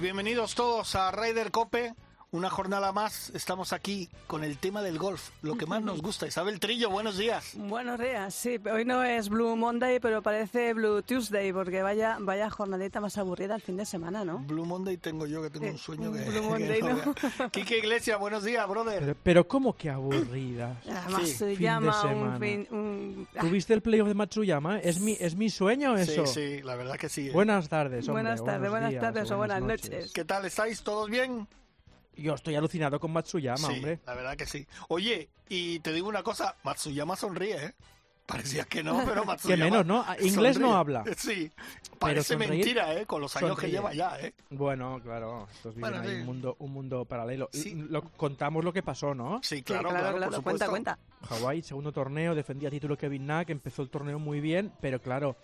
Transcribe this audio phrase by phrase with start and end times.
[0.00, 1.94] Bienvenidos todos a Ryder Cope.
[2.34, 6.26] Una jornada más, estamos aquí con el tema del golf, lo que más nos gusta.
[6.26, 7.52] Isabel Trillo, buenos días.
[7.54, 12.50] Buenos días, sí, hoy no es Blue Monday, pero parece Blue Tuesday, porque vaya vaya
[12.50, 14.38] jornadita más aburrida el fin de semana, ¿no?
[14.40, 16.22] Blue Monday tengo yo, que tengo un sueño que...
[16.24, 16.88] Blue que Monday, no
[17.38, 17.50] ¿no?
[17.52, 18.98] Quique Iglesias, buenos días, brother.
[18.98, 20.76] Pero, pero ¿cómo que aburrida?
[20.88, 22.38] Además Sí, se fin de llama un semana.
[22.40, 22.66] fin...
[22.72, 24.80] un- ¿Tuviste el playoff de Matsuyama?
[24.80, 26.26] ¿Es mi, es mi sueño eso?
[26.26, 27.28] Sí, sí, la verdad que sí.
[27.28, 27.32] ¿eh?
[27.32, 30.12] Buenas tardes, hombre, Buenas tardes, buenas tardes o buenas noches.
[30.12, 30.82] ¿Qué tal estáis?
[30.82, 31.46] ¿Todos bien?
[32.16, 34.00] Yo estoy alucinado con Matsuyama, sí, hombre.
[34.06, 34.66] la verdad que sí.
[34.88, 37.74] Oye, y te digo una cosa, Matsuyama sonríe, ¿eh?
[38.26, 39.64] Parecía que no, pero Matsuyama...
[39.64, 40.04] menos, ¿no?
[40.20, 41.04] Inglés no habla.
[41.16, 41.50] Sí,
[41.98, 43.04] parece mentira, ¿eh?
[43.06, 44.34] Con los años que lleva ya, ¿eh?
[44.50, 46.20] Bueno, claro, estos viven Bueno, ahí sí.
[46.20, 47.50] un mundo, un mundo paralelo.
[47.52, 47.74] Sí.
[47.74, 49.40] Lo, contamos lo que pasó, ¿no?
[49.42, 50.98] Sí, sí, claro, claro, claro, claro, por cuenta, cuenta.
[51.28, 55.36] Hawái, segundo torneo, defendía título Kevin Na, que empezó el torneo muy bien, pero claro,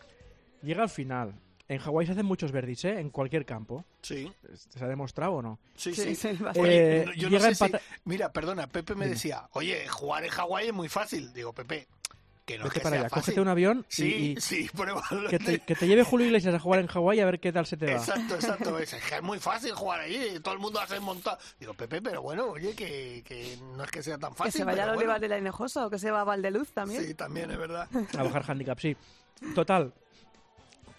[0.63, 1.35] llega al final.
[1.71, 2.99] En Hawái se hacen muchos verdis, ¿eh?
[2.99, 3.85] En cualquier campo.
[4.03, 4.31] Sí,
[4.71, 5.59] ¿Se ha demostrado o no?
[5.77, 6.31] sí, Sí, sí.
[6.57, 7.73] Oye, Eh, yo no llega sé si-
[8.05, 9.15] Mira, perdona, Pepe me Dime.
[9.15, 11.33] decía, oye, jugar en Hawái es muy fácil.
[11.33, 11.87] Digo, Pepe,
[12.45, 13.23] que no es Vete que para sea allá, fácil.
[13.23, 15.29] cógete un avión y- Sí, y, sí, pruébalo.
[15.31, 17.65] que, te, que te lleve Julio Iglesias a jugar en Hawái a ver qué tal
[17.67, 17.93] se te va.
[17.93, 18.77] Exacto, exacto.
[18.81, 21.39] Es que es muy fácil jugar allí, todo el mundo hace montado.
[21.61, 24.53] Digo, Pepe, pero bueno, oye, que, que no es que sea tan Que fácil.
[24.53, 25.21] se vaya a pero Olivar bueno.
[25.21, 27.05] de la Hinojosa o que se va a Valdeluz también.
[27.07, 27.89] Sí, también es verdad.
[28.19, 28.97] A bajar handicap, sí.
[29.55, 29.95] Total.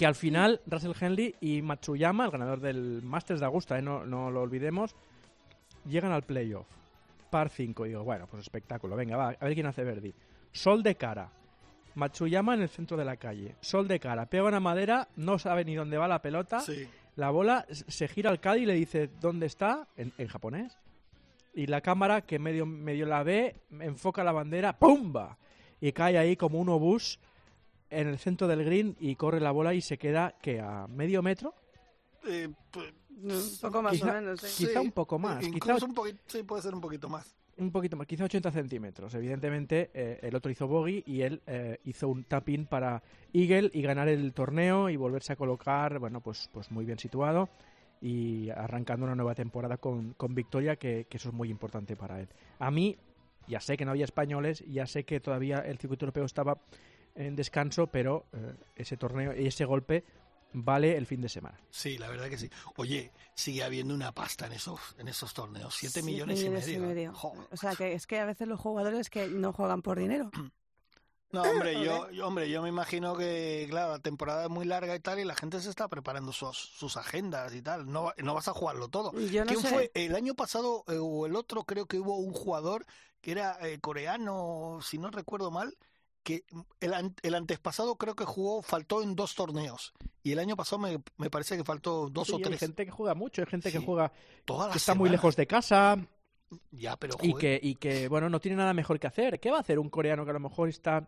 [0.02, 3.84] Que al final Russell Henley y Matsuyama, el ganador del Masters de Augusta, ¿eh?
[3.84, 4.96] no, no lo olvidemos,
[5.86, 6.66] llegan al playoff.
[7.30, 7.84] Par 5.
[7.84, 8.96] Digo, bueno, pues espectáculo.
[8.96, 10.12] Venga, va, a ver quién hace Verdi.
[10.52, 11.30] Sol de cara.
[11.94, 13.54] Matsuyama en el centro de la calle.
[13.62, 14.26] Sol de cara.
[14.26, 16.62] Pega una madera, no sabe ni dónde va la pelota.
[16.62, 16.90] Sí.
[17.16, 19.88] La bola se gira al Cádiz y le dice ¿dónde está?
[19.98, 20.80] En, en japonés.
[21.54, 25.38] Y la cámara, que medio, medio la ve, enfoca la bandera, ¡pumba!
[25.80, 27.20] Y cae ahí como un obús
[27.92, 31.22] en el centro del green y corre la bola y se queda, que ¿A medio
[31.22, 31.54] metro?
[32.26, 32.94] Eh, pues,
[33.24, 36.44] Un poco más Quizá- o menos, quizá un poco más, Incluso quizá- un poquito, sí,
[36.44, 37.36] puede ser un poquito más.
[37.58, 39.14] Un poquito más, quizá 80 centímetros.
[39.14, 43.04] Evidentemente, eh, el otro hizo bogey y él eh, hizo un tap-in para
[43.34, 47.50] Eagle y ganar el torneo y volverse a colocar, bueno, pues, pues muy bien situado
[48.02, 52.20] y arrancando una nueva temporada con, con victoria, que, que eso es muy importante para
[52.22, 52.30] él.
[52.58, 52.98] A mí,
[53.48, 56.58] ya sé que no había españoles, ya sé que todavía el circuito europeo estaba
[57.16, 60.04] en descanso, pero eh, ese torneo y ese golpe
[60.54, 61.60] vale el fin de semana.
[61.70, 62.50] Sí, la verdad que sí.
[62.76, 65.74] Oye, sigue habiendo una pasta en esos, en esos torneos.
[65.76, 67.14] Siete Siete millones, y medio.
[67.14, 67.48] Joder.
[67.52, 70.30] O sea, que es que a veces los jugadores que no juegan por dinero.
[71.32, 74.94] No, hombre, yo, yo- hombre, yo me imagino que, claro, la temporada es muy larga
[74.94, 77.90] y tal, y la gente se está preparando sus, sus agendas y tal.
[77.90, 79.14] No, va- no vas a jugarlo todo.
[79.30, 79.70] Yo no ¿Quién sé.
[79.70, 79.92] fue?
[79.94, 82.86] El año pasado eh, o el otro, creo que hubo un jugador
[83.22, 85.78] que era eh, coreano, si no recuerdo mal,
[86.24, 86.44] que
[86.80, 86.94] el,
[87.24, 89.94] el antepasado creo que jugó, faltó en dos torneos.
[90.24, 92.60] Y el año pasado me, me parece que faltó dos Sí, o hay tres.
[92.60, 94.12] gente que juega mucho, hay gente que juega
[94.46, 95.98] Todas que está muy lejos de casa,
[96.72, 99.40] Ya, pero y que, y que, bueno, no tiene nada mejor que hacer.
[99.40, 101.08] ¿Qué va a hacer un coreano que a lo mejor está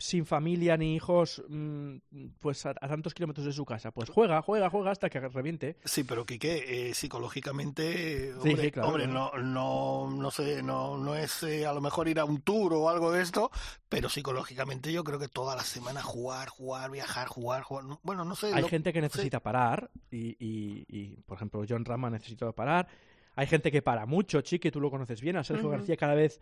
[0.00, 1.96] sin familia ni hijos, mm,
[2.40, 3.90] pues a, a tantos kilómetros de su casa?
[3.92, 5.76] Pues juega, juega, juega hasta que reviente.
[5.84, 9.30] Sí, pero Quique, eh, psicológicamente, hombre, sí, claro, hombre, claro.
[9.36, 12.72] no, no, no sé, no, no es eh, a lo mejor ir a un tour
[12.72, 13.50] o algo de esto,
[13.88, 18.24] pero psicológicamente yo creo que toda la semana jugar, jugar, viajar, jugar, jugar, no- bueno,
[18.24, 18.52] no sé.
[18.54, 22.88] Hay lo- gente que necesita parar y, y- y, por ejemplo, John Rama necesita parar.
[23.40, 25.36] Hay gente que para mucho, Chiqui, tú lo conoces bien.
[25.38, 25.78] A Sergio Ujú.
[25.78, 26.40] García cada vez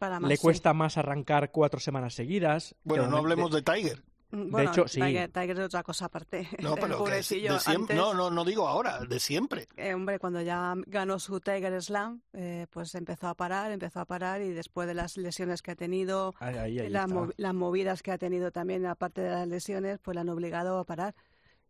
[0.00, 0.42] Para más, le sí.
[0.42, 2.74] cuesta más arrancar cuatro semanas seguidas.
[2.82, 4.02] Bueno, no de- hablemos de Tiger.
[4.32, 5.00] Mm, Bueno, hecho, sí.
[5.00, 6.48] Tiger, Tiger es otra cosa aparte.
[6.60, 9.68] No, pero que de siempre, antes, no, no, no digo ahora, de siempre.
[9.76, 14.04] eh, hombre, cuando ya ganó su Tiger Slam, eh, pues empezó a parar, empezó a
[14.04, 17.14] parar y después de las lesiones que ha tenido, Ahí, ahí, ahí las, está.
[17.14, 20.80] mo- las movidas que ha tenido también, aparte de las lesiones, pues le han obligado
[20.80, 21.14] a parar.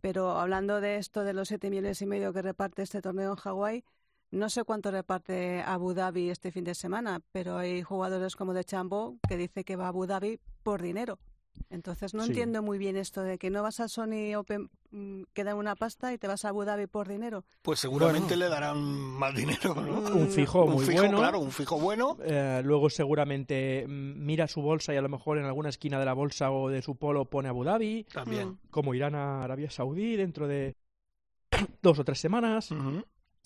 [0.01, 3.37] Pero hablando de esto de los siete millones y medio que reparte este torneo en
[3.37, 3.85] Hawái,
[4.31, 8.65] no sé cuánto reparte Abu Dhabi este fin de semana, pero hay jugadores como de
[8.65, 11.19] Chambo que dice que va a Abu Dhabi por dinero.
[11.69, 12.31] Entonces no Sí.
[12.31, 15.75] entiendo muy bien esto de que no vas a Sony Open, mm, que dan una
[15.75, 17.45] pasta y te vas a Abu Dhabi por dinero.
[17.61, 18.45] Pues seguramente Bueno.
[18.45, 20.01] le darán más dinero, ¿no?
[20.01, 21.19] Mm, Un fijo un muy fijo, bueno.
[21.19, 22.17] claro, un fijo bueno.
[22.23, 26.07] Eh, luego seguramente mm, mira su bolsa y a lo mejor en alguna esquina de
[26.07, 28.51] la bolsa o de su polo pone Abu Dhabi, También.
[28.51, 28.59] Mm.
[28.71, 30.77] como irán a Arabia Saudí dentro de
[31.83, 32.71] dos o tres semanas.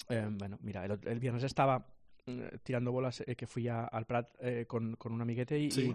[0.09, 1.87] Eh, bueno, mira, el, el viernes estaba
[2.27, 5.71] eh, tirando bolas eh, que fui a- al Prat eh, con, con un amiguete y,
[5.71, 5.95] Sí.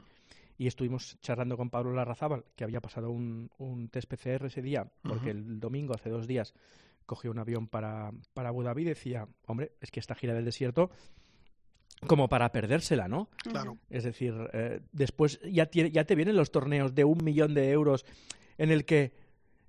[0.57, 4.61] y, y estuvimos charlando con Pablo Larrazábal, que había pasado un, un test PCR ese
[4.61, 6.53] día, porque el domingo, hace dos días,
[7.05, 10.45] cogió un avión para, para Abu Dhabi y decía, hombre, es que esta gira del
[10.45, 10.91] desierto,
[12.07, 13.29] como para perdérsela, ¿no?
[13.43, 13.77] Claro.
[13.89, 18.05] Es decir, eh, después ya te vienen los torneos de un millón de euros
[18.57, 19.13] en el que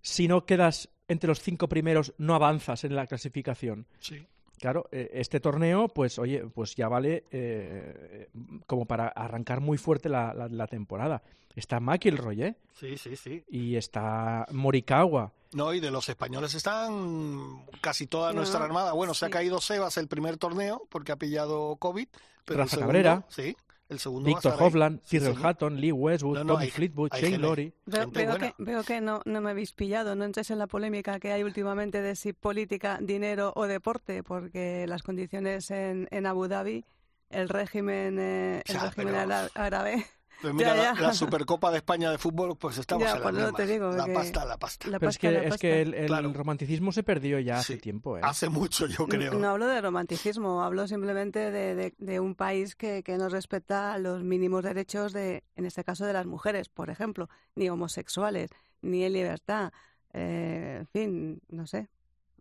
[0.03, 3.87] si no quedas entre los cinco primeros no avanzas en la clasificación.
[4.01, 4.27] Sí.
[4.59, 8.29] Claro, eh, este torneo, pues oye, pues ya vale eh,
[8.67, 11.23] como para arrancar muy fuerte la, la- la temporada.
[11.57, 12.55] Está McIlroy, ¿eh?
[12.75, 13.43] Sí, sí, sí.
[13.49, 15.33] Y está Morikawa.
[15.53, 18.93] No, y de los españoles están casi toda No, nuestra armada.
[18.93, 22.07] Bueno, se ha caído Sebas el primer torneo porque ha pillado COVID.
[22.45, 23.25] Pero el Rafa segundo, Cabrera.
[23.29, 23.57] Sí,
[23.91, 24.55] el segundo Víctor.
[24.59, 25.47] Hovland, Sí, Tyrrell señor.
[25.51, 27.47] Hatton, Lee Westwood, No, no, Tommy hay- Fleetwood, hay Shane gente.
[27.47, 27.75] Lowry.
[27.87, 31.21] Veo, veo que, veo que no, no me habéis pillado, no entres en la polémica
[31.21, 36.49] que hay últimamente de si política, dinero o deporte, porque las condiciones en, en Abu
[36.49, 36.85] Dhabi,
[37.31, 40.05] el régimen, eh, el Ya, régimen pero- ára- árabe,
[40.41, 41.01] Pues mira, Ya, la, ya.
[41.01, 44.05] la Supercopa de España de fútbol, pues estamos Ya, en la eso te digo La
[44.07, 44.89] que- pasta, la pasta.
[44.89, 45.61] la Pero es pasta, que, la es pasta.
[45.61, 46.33] que el, el Claro.
[46.33, 47.81] romanticismo se perdió ya hace Sí.
[47.81, 48.21] tiempo, ¿eh?
[48.25, 49.35] Hace mucho, yo creo.
[49.35, 53.99] No hablo de romanticismo, hablo simplemente de, de- de un país que, que no respeta
[53.99, 58.51] los mínimos derechos de, en este caso, de las mujeres, por ejemplo, ni homosexuales,
[58.83, 59.73] ni en libertad,
[60.15, 61.89] eh, en fin, no sé.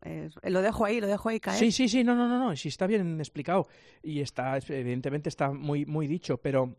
[0.06, 1.60] Eh, lo dejo ahí, lo dejo ahí caer.
[1.60, 3.68] Sí, sí, sí, no, no, no, no, sí está bien explicado
[4.02, 6.78] y está, evidentemente está muy, muy dicho, pero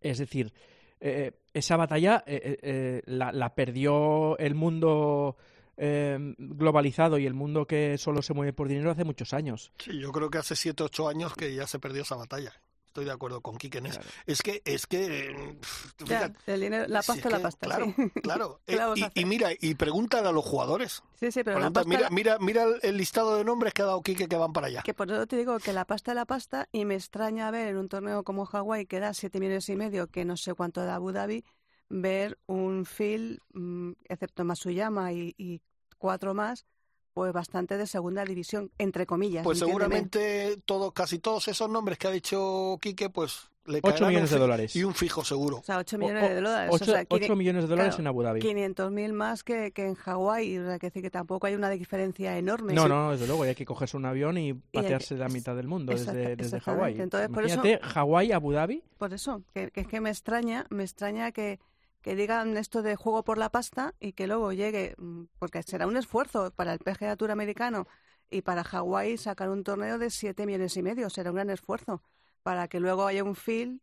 [0.00, 0.52] es decir,
[1.00, 5.36] eh, esa batalla eh, eh, eh, la, perdió el mundo
[5.76, 9.72] eh, globalizado y el mundo que solo se mueve por dinero hace muchos años.
[9.78, 12.52] Sí, yo creo que hace 7, 8 años que ya se perdió esa batalla.
[12.92, 14.00] Estoy de acuerdo con Quique en eso.
[14.00, 14.14] Claro.
[14.26, 17.32] Es que, es que, pff, tú Ya, fíjate, el dinero, la si pasta es es
[17.32, 18.10] la que, pasta, Claro, sí.
[18.22, 18.60] claro.
[18.66, 21.02] ¿Qué le Eh, y, mira, y pregúntale a los jugadores.
[21.18, 23.80] Sí, sí, pero la Pregunta, pasta, mira, la- mira, mira el- listado de nombres que
[23.80, 24.82] ha dado Quique que van para allá.
[24.82, 27.68] que por eso te digo que la pasta es la pasta y me extraña ver
[27.68, 30.84] en un torneo como Hawái que da 7 millones y medio, que no sé cuánto
[30.84, 31.46] da Abu Dhabi,
[31.88, 35.62] ver un Phil, mm, excepto Masuyama y, y
[35.96, 36.66] cuatro más,
[37.14, 39.44] pues bastante de segunda división, entre comillas.
[39.44, 39.82] Pues entiéndeme.
[40.06, 44.30] seguramente todo, casi todos esos nombres que ha dicho Quique, pues le Ocho caerán millones
[44.32, 44.74] un de dólares.
[44.76, 45.58] Y un fijo seguro.
[45.58, 46.70] O sea, 8 O- millones o- de dólares.
[46.74, 48.40] ocho- o sea, ocho quini- millones de dólares claro, en Abu Dhabi.
[48.40, 50.58] 500.000 más que, que en Hawái.
[50.58, 52.72] O sea, que decir que tampoco hay una diferencia enorme.
[52.72, 52.88] No, Sí.
[52.88, 55.92] no, desde luego, hay que cogerse un avión y patearse que- la mitad del mundo
[55.92, 56.60] Exacta- desde, desde.
[56.60, 57.00] Hawái.
[57.00, 58.82] Entonces, por eso- Imagínate, Hawái, Abu Dhabi.
[58.98, 61.60] Por eso, que, que es que me extraña, me extraña que,
[62.02, 65.86] que digan esto de juego por la pasta y que luego llegue, mm, porque será
[65.86, 67.86] un esfuerzo para el PGA Tour americano
[68.30, 72.02] y para Hawái sacar un torneo de 7 millones y medio, será un gran esfuerzo
[72.42, 73.80] para que luego haya un feel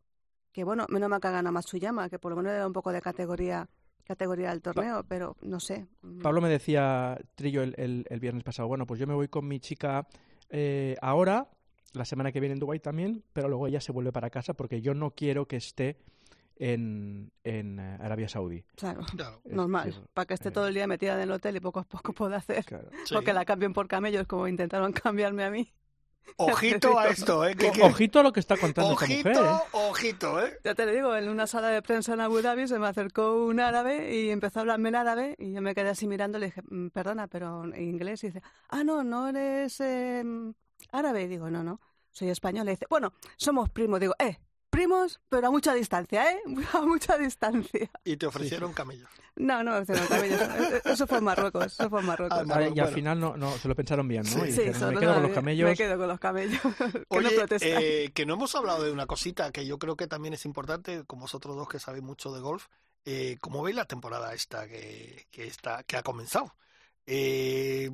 [0.51, 2.73] que, bueno, menos mal que hagan a Matsuyama, que por lo menos le da un
[2.73, 3.69] poco de categoría
[4.03, 5.87] categoría al torneo, pero no sé.
[6.01, 9.27] mm, Pablo me decía, Trillo, el, el- el viernes pasado, bueno, pues yo me voy
[9.27, 10.07] con mi chica
[10.49, 11.47] eh, ahora,
[11.93, 14.81] la semana que viene en Dubái también, pero luego ella se vuelve para casa porque
[14.81, 15.97] yo no quiero que esté
[16.59, 18.63] en, en eh, Arabia Saudí.
[18.75, 19.41] Claro, Claro.
[19.45, 21.79] Es normal, para que esté eh, todo el día metida en el hotel y poco
[21.79, 22.63] a poco pueda hacer.
[22.65, 22.89] Claro.
[23.05, 23.15] Sí.
[23.15, 25.73] O que la cambien por camellos como intentaron cambiarme a mí.
[26.37, 27.55] Ojito a esto, ¿eh?
[27.55, 29.43] Que, que- Ojito a lo que está contando esta ojito, mujer.
[29.45, 29.57] ¿eh?
[29.71, 30.59] ojito, ¿eh?
[30.63, 33.45] Ya te lo digo, en una sala de prensa en Abu Dhabi se me acercó
[33.45, 36.41] un árabe y empezó a hablarme en árabe y yo me quedé así mirando y
[36.41, 38.23] le dije, "Mm, perdona, pero en inglés.
[38.23, 40.23] Y dice, ah, no, no eres eh,
[40.91, 41.23] árabe.
[41.23, 42.67] Y digo, no, no, soy español.
[42.67, 43.99] Y dice, bueno, somos primos.
[43.99, 44.37] Digo, eh,
[44.69, 46.39] primos, pero a mucha distancia, ¿eh?
[46.73, 47.89] A mucha distancia.
[48.03, 49.09] Y te ofrecieron camellos.
[49.35, 50.41] No, no me ofrecieron cabellos.
[50.41, 52.37] Eh, Eso fue en Marruecos, eso fue en Marruecos.
[52.39, 54.29] Ah, Bueno, y al final no, no, se lo pensaron bien, ¿no?
[54.29, 54.39] Sí.
[54.39, 55.69] Y dijeron, me quedo con los me- camellos.
[55.69, 56.61] Me quedo con los camellos.
[57.09, 60.07] que no Oye, eh, que no hemos hablado de una cosita que yo creo que
[60.07, 62.67] también es importante, como vosotros dos que sabéis mucho de golf,
[63.05, 66.53] eh, ¿cómo veis la temporada esta que, que, está, que ha comenzado?
[67.11, 67.89] Eh,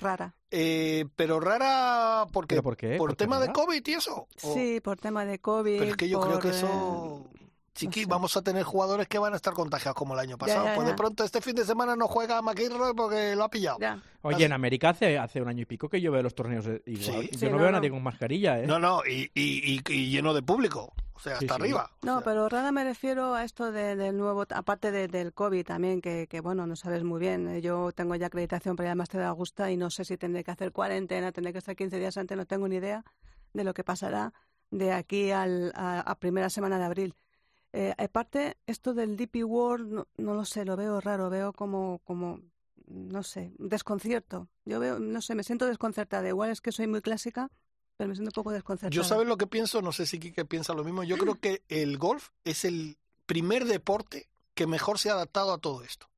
[0.00, 0.32] rara.
[0.50, 2.90] eh, pero rara porque ¿Pero por qué?
[2.96, 3.52] por ¿Por qué tema de?
[3.52, 4.28] COVID y eso.
[4.42, 5.78] O- Sí, por tema de COVID.
[5.78, 7.26] pero es que yo creo que eh, eso,
[7.74, 8.06] chiqui, sé.
[8.06, 10.64] vamos a tener jugadores que van a estar contagiados como el año pasado.
[10.64, 13.78] ya, Pues de pronto este fin de semana no juega McIlroy porque lo ha pillado.
[13.80, 14.00] Ya.
[14.22, 16.82] Oye, en América hace, hace un año y pico que yo veo los torneos de-
[16.86, 17.22] igual.
[17.24, 17.28] Sí.
[17.32, 17.78] Yo Sí, no, no, veo a no.
[17.78, 18.66] nadie con mascarilla, ¿eh?
[18.66, 21.60] No, no, y, y, y- y lleno de público, o sea, hasta sí.
[21.62, 21.90] arriba.
[22.02, 25.32] O No, sea, pero rara me refiero a esto de- del nuevo, aparte de- del
[25.32, 27.48] COVID también, que, que, bueno, no sabes muy bien.
[27.48, 30.16] Eh, Yo tengo ya acreditación para ir al Máster de Augusta y no sé si
[30.16, 33.04] tendré que hacer cuarentena, tendré que estar 15 días antes, no tengo ni idea
[33.54, 34.32] de lo que pasará
[34.70, 37.14] de aquí al, a, a primera semana de abril.
[37.72, 42.00] Eh, aparte, esto del DP World, no, no lo sé, lo veo raro, veo como,
[42.04, 42.40] como,
[42.86, 44.48] no sé, desconcierto.
[44.64, 46.26] Yo veo, no sé, me siento desconcertada.
[46.28, 47.50] Igual es que soy muy clásica,
[47.96, 48.94] pero me siento un poco desconcertada.
[48.94, 51.02] Yo sabes lo que pienso, no sé si Kike piensa lo mismo.
[51.04, 55.58] Yo creo que el golf es el primer deporte que mejor se ha adaptado a
[55.58, 56.08] todo esto.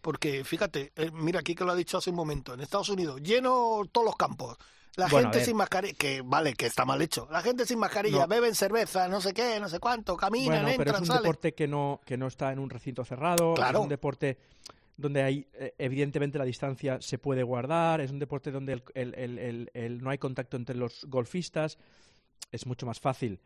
[0.00, 3.20] Porque fíjate, eh, mira aquí que lo ha dicho hace un momento, en Estados Unidos,
[3.22, 4.56] lleno todos los campos.
[4.96, 7.28] La Bueno, gente sin mascarilla, que vale, que está mal hecho.
[7.30, 8.26] La gente sin mascarilla, No.
[8.28, 11.22] beben cerveza, no sé qué, no sé cuánto, caminan, Bueno, pero entran, es un salen.
[11.22, 13.78] deporte que no, que no está en un recinto cerrado, Claro.
[13.78, 14.38] es un deporte
[14.98, 19.14] donde hay, eh, evidentemente la distancia se puede guardar, es un deporte donde el, el-
[19.14, 21.78] el- el- el- no hay contacto entre los golfistas,
[22.52, 23.40] es mucho más fácil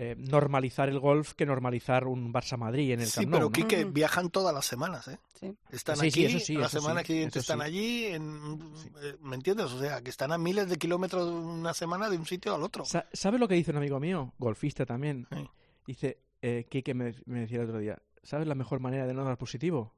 [0.00, 3.50] eh, normalizar el golf que normalizar un Barça-Madrid en el Sí, Camp Nou, pero ¿no?
[3.50, 3.92] Quique, Ujú.
[3.92, 5.18] viajan todas las semanas, ¿eh?
[5.40, 5.52] Sí.
[5.72, 7.64] Están Sí, sí, aquí, eso sí, la eso semana sí, siguiente eso están sí.
[7.64, 8.60] allí, en,
[9.02, 9.66] eh, ¿me entiendes?
[9.72, 12.84] O sea, que están a miles de kilómetros una semana de un sitio al otro.
[12.84, 15.26] Sa- ¿Sabes lo que dice un amigo mío, golfista también?
[15.32, 15.48] Sí.
[15.84, 19.24] Dice, eh, Quique me, me decía el otro día, ¿sabes la mejor manera de no
[19.24, 19.94] dar positivo?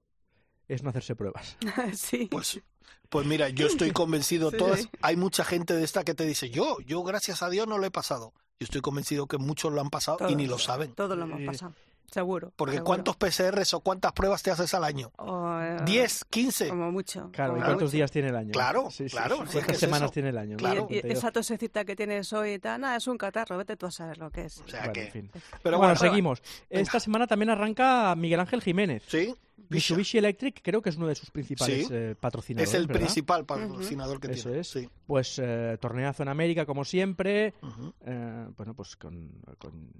[0.70, 1.56] Es no hacerse pruebas.
[1.94, 2.28] sí.
[2.30, 2.60] Pues,
[3.08, 4.56] pues mira, yo estoy convencido, Sí.
[4.56, 7.76] todas, hay mucha gente de esta que te dice, yo, yo gracias a Dios no
[7.78, 8.32] lo he pasado.
[8.60, 10.92] Yo estoy convencido que muchos lo han pasado y ni lo saben.
[10.94, 11.74] Todos lo hemos Eh, pasado.
[12.10, 12.52] Seguro.
[12.56, 12.86] Porque seguro.
[12.86, 15.12] ¿cuántos PCRs o cuántas pruebas te haces al año?
[15.16, 16.68] O, eh, ¿10, 15?
[16.70, 17.30] Como mucho.
[17.32, 17.96] Claro, ¿y como cuántos mucho.
[17.96, 18.50] días tiene el año?
[18.52, 19.52] Claro, Sí, sí, claro, sí.
[19.52, 20.12] ¿Cuántas es semanas eso.
[20.12, 20.56] tiene el año?
[20.56, 20.86] Claro.
[20.90, 23.86] Y, y esa tosecita que tienes hoy y tal, nada, es un catarro, vete tú
[23.86, 24.58] a saber lo que es.
[24.60, 25.04] O sea Bueno, que...
[25.06, 25.30] en fin.
[25.62, 26.42] Pero bueno, bueno, seguimos.
[26.68, 29.02] Esta semana también arranca Miguel Ángel Jiménez.
[29.06, 29.34] Sí,
[29.68, 31.92] Mitsubishi Electric creo que es uno de sus principales Sí.
[31.94, 32.70] eh, patrocinadores.
[32.70, 33.02] es el ¿verdad?
[33.02, 34.60] principal patrocinador que Eso tiene.
[34.62, 34.68] es.
[34.68, 34.88] Sí.
[35.06, 37.54] Pues eh, torneazo en América, como siempre.
[37.62, 37.92] Ujú.
[38.04, 39.92] eh, bueno, pues con, con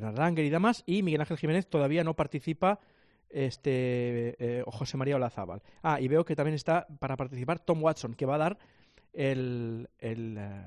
[0.00, 0.82] Bernard Langer y demás.
[0.86, 2.78] Y Miguel Ángel Jiménez todavía no participa.
[3.30, 5.62] Este eh, José María Olazábal.
[5.82, 8.58] Ah, y veo que también está para participar Tom Watson, que va a dar
[9.12, 10.62] el, el, eh,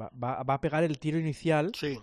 [0.00, 1.98] va, va- va a pegar el tiro inicial Sí.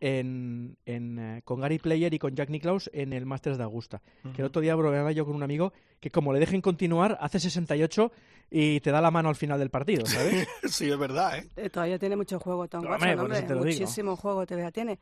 [0.00, 4.00] en, en, eh, con Gary Player y con Jack Nicklaus en el Masters de Augusta.
[4.34, 7.40] Que el otro día bromeaba yo con un amigo que como le dejen continuar, hace
[7.40, 8.12] 68
[8.50, 10.46] y te da la mano al final del partido, ¿sabes?
[10.64, 11.48] sí, es verdad, ¿eh?
[11.56, 13.56] Eh, Todavía tiene mucho juego Tom Watson, hombre, digo.
[13.64, 14.98] muchísimo juego todavía tiene.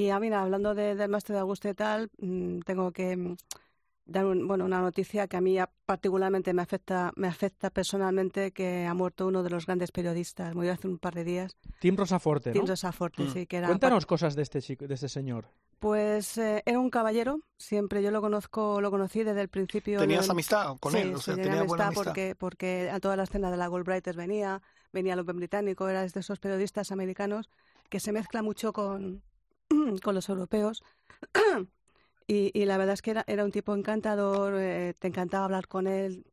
[0.00, 3.36] Y a mira, hablando de- del máster de Augusta y tal, mm, tengo que mm,
[4.06, 8.86] dar un- bueno, una noticia que a mí particularmente me afecta, me afecta personalmente, que
[8.86, 12.50] ha muerto uno de los grandes periodistas, murió hace un par de días, Tim Rosaforte,
[12.50, 12.54] ¿no?
[12.54, 13.32] Tim Rosaforte, Mm.
[13.34, 15.44] sí, que era Cuéntanos cosas de este chico, de este señor.
[15.78, 19.98] Pues eh, era un caballero, siempre yo lo conozco, lo conocí desde el principio.
[20.00, 21.14] ¿Tenías amistad con sí, él?
[21.14, 22.04] O sí, sea, tenía tenía buena amistad amistad.
[22.06, 26.00] porque, porque a toda la escena de la Goldbrighters venía, venía el Open británico, era
[26.06, 27.50] de esos periodistas americanos
[27.90, 29.22] que se mezcla mucho con,
[30.02, 30.82] con los europeos.
[32.26, 36.24] y, la verdad es que era, un tipo encantador, eh, te encantaba hablar con él,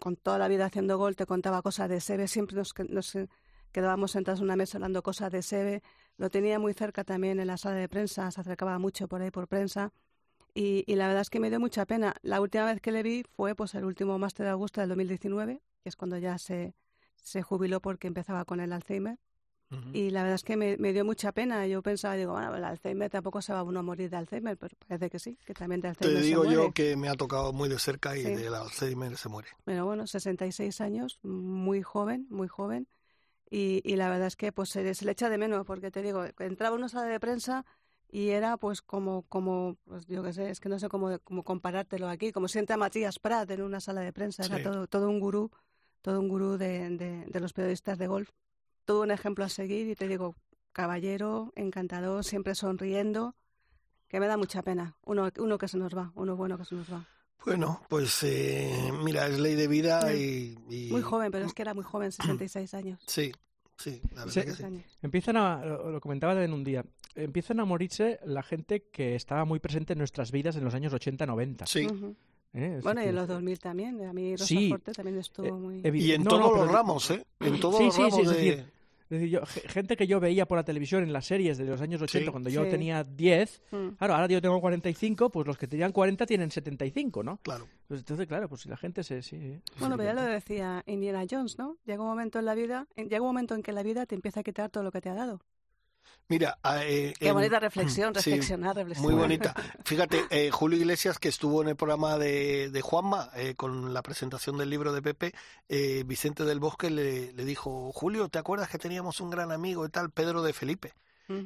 [0.00, 3.18] con toda la vida haciendo gol, te contaba cosas de Sebe, siempre nos, nos
[3.72, 5.82] quedábamos sentados en una mesa hablando cosas de Sebe,
[6.16, 9.30] lo tenía muy cerca también en la sala de prensa, se acercaba mucho por ahí
[9.30, 9.92] por prensa.
[10.54, 12.14] Y, y la verdad es que me dio mucha pena.
[12.22, 15.60] La última vez que le vi fue pues el último máster de Augusta del 2019,
[15.82, 16.76] que es cuando ya se,
[17.16, 19.18] se jubiló porque empezaba con el Alzheimer.
[19.78, 19.90] Ujú.
[19.92, 21.66] Y la verdad es que me, me dio mucha pena.
[21.66, 24.74] Yo pensaba, digo, bueno, el Alzheimer tampoco se va uno a morir de Alzheimer, pero
[24.88, 26.72] parece que sí, que también de Alzheimer Te se digo yo muere.
[26.72, 28.34] que me ha tocado muy de cerca y Sí.
[28.34, 29.48] del Alzheimer se muere.
[29.64, 32.86] Pero bueno, 66 años, muy joven, muy joven.
[33.50, 36.02] Y, y la verdad es que pues se, se le echa de menos, porque te
[36.02, 37.64] digo, entraba en una sala de prensa
[38.10, 41.44] y era pues como, como pues yo qué sé, es que no sé cómo, cómo
[41.44, 44.62] comparártelo aquí, como si entra Matías Prat en una sala de prensa, era Sí.
[44.62, 45.50] todo, todo un gurú,
[46.02, 48.30] todo un gurú de, de, de los periodistas de golf,
[48.84, 50.34] todo un ejemplo a seguir y te digo,
[50.72, 53.34] caballero, encantador, siempre sonriendo,
[54.08, 56.74] que me da mucha pena, uno, uno que se nos va, uno bueno que se
[56.74, 57.06] nos va.
[57.44, 61.62] Bueno, pues eh, mira, es ley de vida y, y- Muy joven, pero es que
[61.62, 63.00] era muy joven, 66 años.
[63.06, 63.32] Sí,
[63.76, 64.40] sí, la verdad Sí.
[64.40, 64.56] que sí.
[64.56, 64.98] 66 años.
[65.02, 69.58] Empiezan a, lo comentaba en un día, empiezan a morirse la gente que estaba muy
[69.60, 71.66] presente en nuestras vidas en los años 80-90.
[71.66, 71.86] Sí.
[71.86, 72.16] Ujú.
[72.54, 72.76] ¿eh?
[72.78, 74.02] Es Bueno, y en los 2000 también.
[74.06, 74.70] A mí Rosa Sí.
[74.70, 75.82] Forte también estuvo eh, muy...
[76.00, 77.26] Y en no, todos no, los pero- ramos, ¿eh?
[77.40, 78.64] En todos Sí, los sí, sí, ramos es de...
[79.10, 81.58] decir, Es decir, yo- ge- gente que yo veía por la televisión en las series
[81.58, 82.30] de los años 80 Sí.
[82.30, 82.70] cuando yo Sí.
[82.70, 83.88] tenía 10, Mm.
[83.98, 87.38] claro, ahora yo tengo 45, pues los que tenían 40 tienen 75, ¿no?
[87.42, 87.66] Claro.
[87.86, 89.22] Pues entonces, claro, pues si la gente se...
[89.22, 91.76] Sí, Bueno, pero ya lo decía Indiana Jones, ¿no?
[91.84, 94.14] Llega un momento en la vida, en- llega un momento en que la vida te
[94.14, 95.40] empieza a quitar todo lo que te ha dado.
[96.28, 99.12] Mira, eh, Qué en- bonita reflexión, sí, reflexionar, reflexionar.
[99.12, 99.54] Muy bonita.
[99.84, 104.02] Fíjate, eh, Julio Iglesias, que estuvo en el programa de, de Juanma, eh, con la
[104.02, 105.34] presentación del libro de Pepe,
[105.68, 109.84] eh, Vicente del Bosque le, le dijo, Julio, ¿te acuerdas que teníamos un gran amigo
[109.84, 110.94] y tal, Pedro de Felipe?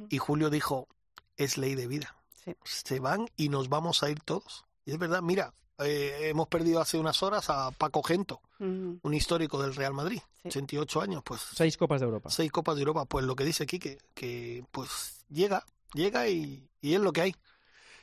[0.09, 0.89] Y Julio dijo,
[1.37, 2.17] es ley de vida.
[2.45, 2.55] sí.
[2.65, 4.65] Se van y nos vamos a ir todos.
[4.85, 9.61] Y es verdad, mira, eh, hemos perdido hace unas horas a Paco Gento, un histórico
[9.63, 10.49] del Real Madrid, Sí.
[10.49, 12.31] 88 años, pues Seis Copas de Europa.
[12.31, 13.05] seis Copas de Europa.
[13.05, 17.35] Pues lo que dice Quique, que pues llega, llega y, y es lo que hay.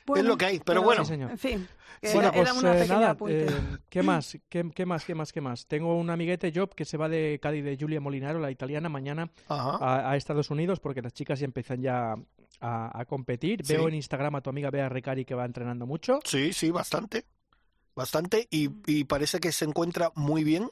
[0.06, 1.04] Bueno, es lo que hay, pero, bueno.
[1.04, 1.32] Sí, señor.
[1.32, 1.68] En fin,
[2.00, 3.50] Bueno, era, era pues una eh, nada, eh,
[3.88, 4.38] ¿qué más?
[4.48, 5.04] ¿Qué, qué más?
[5.04, 5.32] ¿Qué más?
[5.32, 5.66] ¿Qué más?
[5.66, 9.28] Tengo un amiguete, Job, que se va de Cádiz de Julia Molinaro, la italiana, mañana
[9.48, 12.14] a, a Estados Unidos porque las chicas ya empiezan ya
[12.60, 13.66] a, a competir.
[13.66, 13.72] Sí.
[13.72, 16.20] Veo en Instagram a tu amiga Bea Recari que va entrenando mucho.
[16.24, 17.24] Sí, sí, bastante.
[17.96, 20.70] Bastante y, y parece que se encuentra muy bien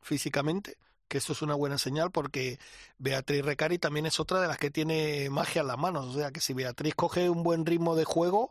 [0.00, 0.76] físicamente,
[1.08, 2.60] que eso es una buena señal porque
[2.98, 6.30] Beatriz Recari también es otra de las que tiene magia en las manos, o sea
[6.30, 8.50] que si Beatriz coge un buen ritmo de juego,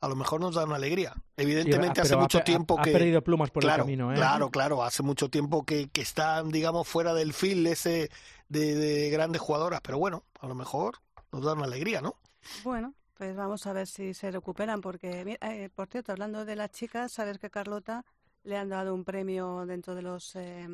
[0.00, 1.14] a lo mejor nos da una alegría.
[1.36, 4.12] Evidentemente hace Pero ha mucho tiempo ha, que ha perdido plumas por claro, el camino,
[4.12, 4.16] ¿eh?
[4.16, 8.10] claro, claro, hace mucho tiempo que, que están, digamos, fuera del fil ese
[8.48, 10.98] de, de grandes jugadoras, pero bueno, a lo mejor
[11.32, 12.16] nos da una alegría, ¿no?
[12.62, 16.70] Bueno, pues vamos a ver si se recuperan, porque, eh, por cierto, hablando de las
[16.70, 18.04] chicas, sabes que Carlota
[18.42, 20.68] le han dado un premio dentro de los eh,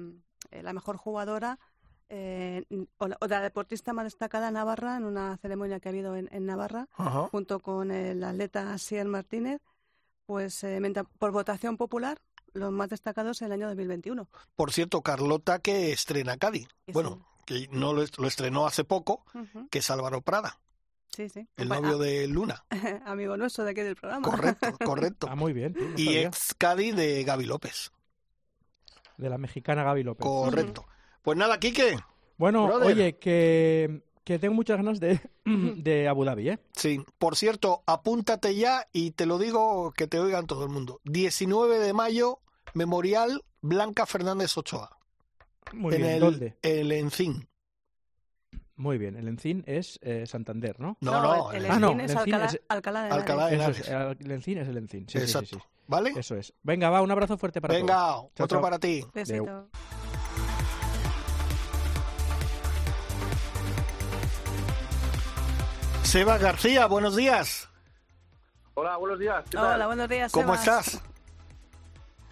[0.50, 1.58] eh, la mejor jugadora
[2.08, 2.64] eh,
[2.98, 6.16] o, la, o la deportista más destacada en Navarra en una ceremonia que ha habido
[6.16, 7.28] en, en Navarra, Ajá.
[7.28, 9.60] junto con el atleta Sier Martínez,
[10.26, 10.80] pues eh,
[11.18, 12.18] por votación popular,
[12.52, 14.28] los más destacados en el año 2021.
[14.56, 16.66] Por cierto, Carlota que estrena Cádiz.
[16.92, 19.24] Bueno, que no lo, est- lo estrenó hace poco,
[19.70, 20.58] que es Álvaro Prada,
[21.14, 21.46] Sí, sí.
[21.56, 22.64] el Compa- novio de Luna.
[22.70, 22.76] ah,
[23.06, 24.28] amigo nuestro de aquí del programa.
[24.28, 25.26] Correcto, correcto.
[25.30, 25.74] Ah, muy bien.
[25.78, 27.90] no Y ex Cádiz de Gaby López.
[29.16, 30.24] De la mexicana Gaby López.
[30.26, 30.86] Correcto.
[31.22, 31.98] Pues nada, Quique.
[32.38, 32.86] Bueno, Brother.
[32.86, 36.58] oye, que, que tengo muchas ganas de, de Abu Dhabi, ¿eh?
[36.74, 41.00] Sí, por cierto, apúntate ya y te lo digo que te oigan todo el mundo.
[41.04, 42.38] 19 de mayo,
[42.72, 44.96] Memorial Blanca Fernández Ochoa.
[45.72, 46.14] Muy en bien.
[46.14, 46.56] el, ¿Dónde?
[46.62, 47.46] el Encín.
[48.80, 49.14] Muy bien.
[49.16, 50.96] El Encín es eh, Santander, ¿no?
[51.02, 53.76] No, no, el, el Ah, no, Encín es Alcalá, es- Alcalá de Alcalá Henares.
[53.76, 54.16] de Eso Henares.
[54.20, 55.00] es, el Encín es el Encín.
[55.06, 55.56] Sí, sí, sí, Exacto.
[55.58, 55.62] sí.
[55.86, 56.12] ¿Vale?
[56.16, 56.54] Eso es.
[56.62, 58.06] Venga, va, un abrazo fuerte para Venga, todos.
[58.36, 58.62] Chao, otro chao.
[58.62, 59.04] para ti.
[59.12, 59.68] Besito.
[66.02, 67.68] Seba García, buenos días.
[68.74, 69.44] Hola, buenos días.
[69.50, 69.74] ¿qué tal?
[69.74, 70.32] Hola, buenos días.
[70.32, 70.88] ¿Cómo Sebas.
[70.88, 71.02] estás?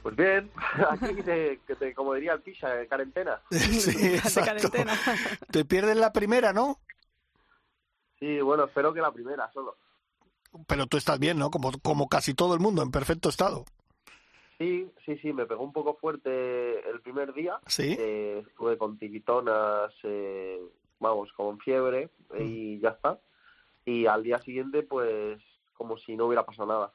[0.02, 0.50] Pues bien,
[0.90, 3.40] aquí te, que te- como diría el Pisa, de cuarentena.
[3.50, 4.70] Sí, exacto.
[4.70, 4.94] cuarentena.
[5.50, 6.78] Te pierdes la primera, ¿no?
[8.18, 9.76] Sí, bueno, espero que la primera solo.
[10.66, 11.50] Pero tú estás bien, ¿no?
[11.50, 13.64] Como, como casi todo el mundo, en perfecto estado.
[14.58, 17.60] Sí, sí, sí, me pegó un poco fuerte el primer día.
[17.66, 17.94] Sí.
[17.96, 20.60] Eh, estuve con tiquitonas, eh,
[20.98, 23.20] vamos, con fiebre y ya está.
[23.84, 25.40] Y al día siguiente, pues,
[25.74, 26.92] como si no hubiera pasado nada.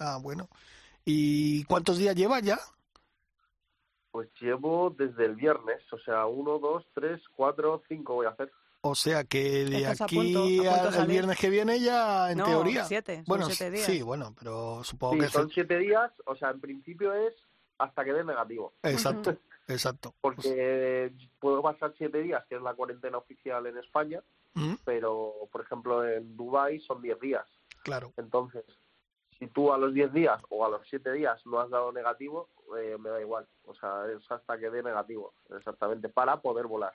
[0.00, 0.48] Ah, bueno.
[1.06, 2.58] ¿Y cuántos días llevas ya?
[4.10, 8.50] Pues llevo desde el viernes, o sea, uno, dos, tres, cuatro, cinco voy a hacer.
[8.80, 12.44] O sea que de Estás aquí a punto al viernes que viene ya, en no,
[12.44, 12.84] teoría.
[12.84, 13.16] siete.
[13.16, 13.86] son bueno, siete días.
[13.86, 17.34] sí, bueno, pero supongo Sí, que son siete días, o sea, en principio es
[17.78, 18.72] hasta que dé negativo.
[18.82, 19.36] exacto,
[19.68, 20.14] exacto.
[20.20, 24.22] porque puedo pasar siete días, que es la cuarentena oficial en España,
[24.58, 27.44] Mm, pero por ejemplo en Dubai son diez días.
[27.82, 28.14] claro.
[28.16, 28.64] Entonces,
[29.38, 32.48] si tú a los diez días o a los siete días no has dado negativo,
[32.78, 33.46] eh, me da igual.
[33.64, 36.92] O sea, es hasta que dé negativo, exactamente, para poder volar.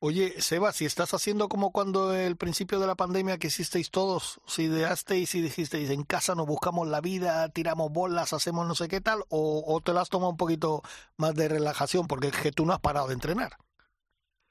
[0.00, 4.40] Oye, Seba, si estás haciendo como cuando el principio de la pandemia que hicisteis todos,
[4.46, 8.88] si ideasteis y dijisteis en casa nos buscamos la vida, tiramos bolas, hacemos no sé
[8.88, 10.82] qué tal, o, o te lo has un poquito
[11.16, 13.52] más de relajación, porque es que tú no has parado de entrenar.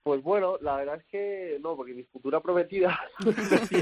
[0.08, 3.34] Pues bueno, la verdad es que no, porque mi futura prometida me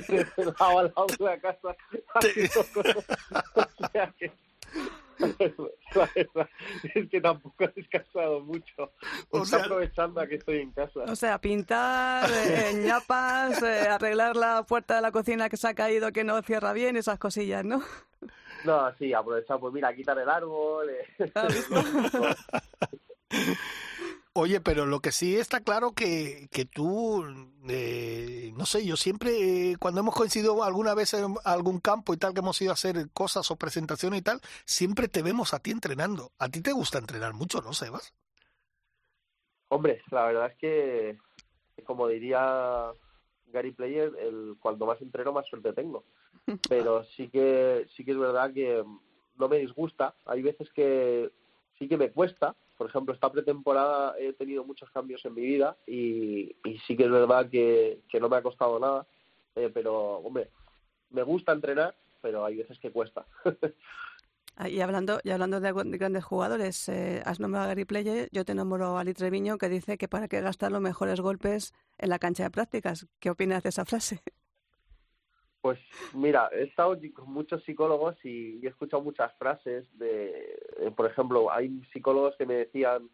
[0.01, 1.75] tiene pegado al lado de la casa.
[2.15, 4.31] o sea que
[5.19, 5.27] la
[6.15, 6.49] verdad
[6.95, 8.91] es que tampoco he descansado mucho.
[9.29, 11.01] O sea- aprovechando a que estoy en casa.
[11.07, 15.75] O sea, pintar, eh, ñapas, eh, arreglar la puerta de la cocina que se ha
[15.75, 17.83] caído que no cierra bien, esas cosillas, ¿no?
[18.63, 20.89] No, sí, aprovechar, pues mira, quitar el árbol.
[20.89, 21.05] eh.
[24.37, 27.23] Oye, pero lo que sí está claro que, que tú,
[27.69, 32.17] eh, no sé, yo siempre, eh, cuando hemos coincidido alguna vez en algún campo y
[32.17, 35.59] tal, que hemos ido a hacer cosas o presentaciones y tal, siempre te vemos a
[35.59, 36.33] ti entrenando.
[36.37, 38.13] A ti te gusta entrenar mucho, ¿no, Sebas?
[39.69, 41.17] Hombre, la verdad es que,
[41.85, 42.91] como diría
[43.47, 46.03] Gary Player, el, cuanto más entreno, más suerte tengo.
[46.69, 48.83] Pero sí que, sí que es verdad que
[49.37, 50.13] no me disgusta.
[50.25, 51.31] Hay veces que
[51.79, 52.53] sí que me cuesta.
[52.77, 57.11] Por ejemplo, esta pretemporada he tenido muchos cambios en mi vida y, sí que es
[57.11, 59.07] verdad que, no me ha costado nada.
[59.55, 60.49] Eh, pero, hombre,
[61.11, 63.25] me gusta entrenar, pero hay veces que cuesta.
[64.57, 68.45] Ah, Y hablando, y hablando de grandes jugadores, eh, has nombrado a Gary Player, yo
[68.45, 72.09] te nombro a Ali Treviño que dice que para qué gastar los mejores golpes en
[72.09, 73.05] la cancha de prácticas.
[73.19, 74.21] ¿Qué opinas de esa frase?
[75.65, 75.79] Pues
[76.13, 81.51] mira, he estado con muchos psicólogos y, he escuchado muchas frases de, eh, por ejemplo,
[81.51, 83.09] hay psicólogos que me decían,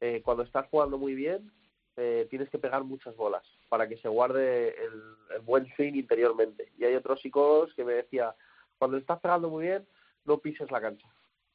[0.00, 1.50] eh, cuando estás jugando muy bien,
[1.96, 6.70] eh, tienes que pegar muchas bolas para que se guarde el, buen swing interiormente.
[6.78, 8.30] Y hay otros psicólogos que me decían,
[8.78, 9.84] cuando estás pegando muy bien,
[10.24, 11.08] no pises la cancha.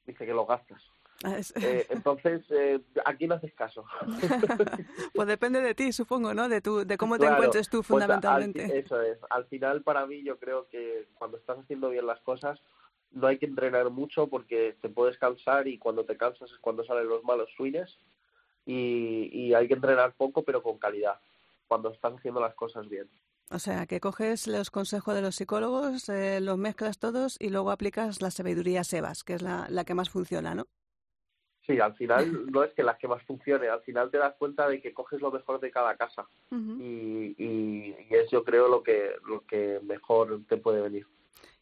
[0.06, 0.84] Dice que lo gastas.
[1.24, 3.86] Ah, Eh, entonces, eh, ¿a quién haces caso?
[5.16, 6.48] pues depende de ti, supongo, ¿no?
[6.50, 8.64] De, tu, de cómo te Claro, encuentres tú pues, fundamentalmente.
[8.64, 9.18] al fi- eso es.
[9.30, 12.60] Al final, para mí, yo creo que cuando estás haciendo bien las cosas,
[13.12, 16.84] no hay que entrenar mucho porque te puedes cansar y cuando te cansas es cuando
[16.84, 17.98] salen los malos swings
[18.66, 21.20] y, y hay que entrenar poco pero con calidad
[21.68, 23.10] cuando estás haciendo las cosas bien.
[23.50, 27.72] O sea, que coges los consejos de los psicólogos, eh, los mezclas todos y luego
[27.72, 30.68] aplicas la sabiduría Sebas, que es la, la que más funciona, ¿no?
[31.68, 34.68] Sí, al final no es que las que más funcione, al final te das cuenta
[34.68, 39.12] de que coges lo mejor de cada casa y, y, es yo creo lo que,
[39.28, 41.06] lo que mejor te puede venir.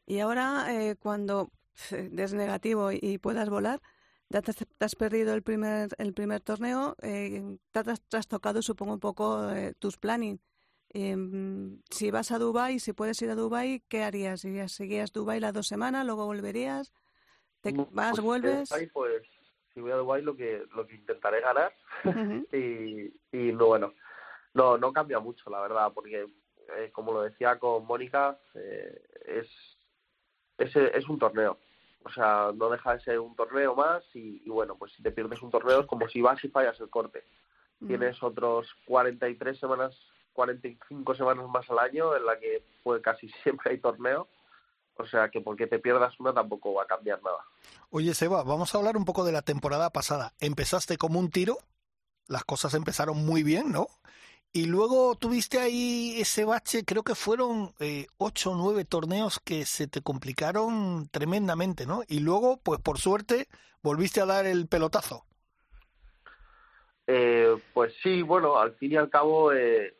[0.06, 1.50] Y ahora eh, cuando
[2.12, 3.82] des negativo y puedas volar,
[4.30, 9.00] ya te, has perdido el primer, el primer torneo, eh, te has trastocado supongo un
[9.00, 10.40] poco eh, tus planning.
[10.90, 14.42] Em, si vas a Dubai, si puedes ir a Dubai, ¿qué harías?
[14.68, 16.94] ¿Seguías Dubai las dos semanas, luego volverías?
[17.62, 18.70] ¿Te vas, pues, vuelves?
[18.70, 19.35] Dubai, pues
[19.76, 21.72] si voy a Dubai lo que lo que intentaré ganar.
[22.52, 23.94] Y, y no bueno
[24.54, 26.26] no no cambia mucho la verdad porque
[26.78, 29.48] eh, como lo decía con Mónica eh, es,
[30.58, 31.60] es es un torneo.
[32.04, 35.12] O sea no deja de ser un torneo más y, y bueno pues si te
[35.12, 37.24] pierdes un torneo es como si vas y fallas el corte.
[37.86, 39.96] Tienes otros 43 semanas
[40.34, 44.28] 45 semanas más al año en la que pues casi siempre hay torneo
[44.98, 47.38] o sea que porque te pierdas una tampoco va a cambiar nada.
[47.90, 50.34] Oye, Seba, vamos a hablar un poco de la temporada pasada.
[50.40, 51.58] Empezaste como un tiro,
[52.28, 53.88] las cosas empezaron muy bien, ¿no?
[54.52, 59.66] Y luego tuviste ahí ese bache, creo que fueron eh, ocho o nueve torneos que
[59.66, 62.04] se te complicaron tremendamente, ¿no?
[62.08, 63.50] Y luego, pues por suerte,
[63.82, 65.26] volviste a dar el pelotazo.
[67.08, 69.94] Eh, pues sí, bueno, al fin y al cabo eh,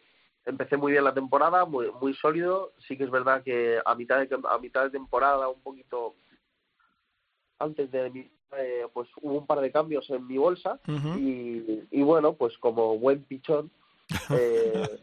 [0.46, 2.74] empecé muy bien la temporada, muy, muy sólido.
[2.88, 6.16] Sí que es verdad que a mitad de, a mitad de temporada, un poquito
[7.60, 11.20] antes de mi, eh, pues hubo un par de cambios en mi bolsa Uh -huh.
[11.20, 13.72] y, y bueno, pues como buen pichón,
[14.32, 15.00] eh,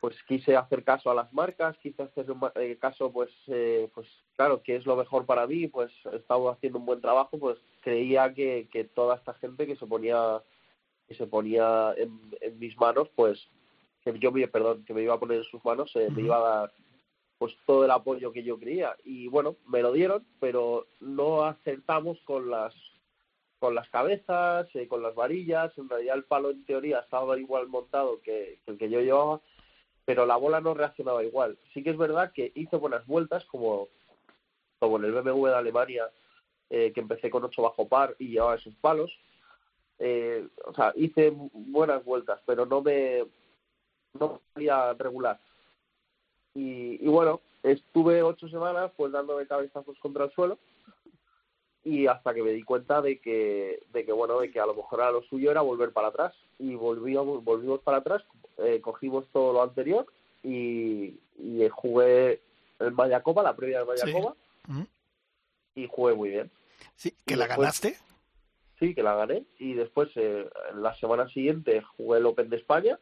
[0.00, 4.06] pues quise hacer caso a las marcas, quise hacer eh, caso, pues, eh, pues
[4.36, 7.58] claro, que es lo mejor para mí, pues he estado haciendo un buen trabajo, pues
[7.80, 10.40] creía que, que toda esta gente que se ponía
[11.08, 13.38] que se ponía en, en mis manos, pues
[14.12, 16.14] que yo me, perdón, que me iba a poner en sus manos, eh, uh -huh.
[16.14, 16.72] me iba a dar
[17.38, 22.18] pues todo el apoyo que yo quería y bueno, me lo dieron, pero no acertamos
[22.24, 22.74] con las
[23.58, 27.68] con las cabezas, eh, con las varillas, en realidad el palo en teoría estaba igual
[27.68, 29.40] montado que, que el que yo llevaba,
[30.04, 31.58] pero la bola no reaccionaba igual.
[31.72, 33.88] Sí que es verdad que hice buenas vueltas, como,
[34.78, 36.10] como en el BMW de Alemania,
[36.70, 39.10] eh, que empecé con 8 bajo par y llevaba esos palos.
[39.98, 43.24] Eh, o sea, hice buenas vueltas, pero no me
[44.18, 45.38] no podía regular.
[46.54, 50.58] Y, y bueno, estuve ocho semanas pues dándome cabezazos contra el suelo
[51.84, 54.74] y hasta que me di cuenta de que, de que bueno, de que a lo
[54.74, 58.24] mejor era lo suyo era volver para atrás y volvíamos, volvimos para atrás,
[58.58, 60.06] eh, cogimos todo lo anterior
[60.42, 62.40] y, y jugué
[62.80, 64.12] el Mayacoba, la previa del sí.
[64.12, 64.34] uh
[64.68, 64.86] -huh.
[65.76, 66.50] y jugué muy bien.
[66.96, 67.96] Sí, ¿que y la después, ganaste?
[68.78, 72.98] Sí, que la gané y después eh, la semana siguiente jugué el Open de España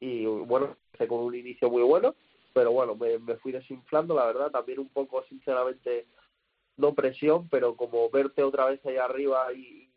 [0.00, 2.14] y bueno, empecé con un inicio muy bueno,
[2.52, 6.06] pero bueno, me, me fui desinflando, la verdad, también un poco sinceramente
[6.76, 9.88] no presión, pero como verte otra vez ahí arriba y,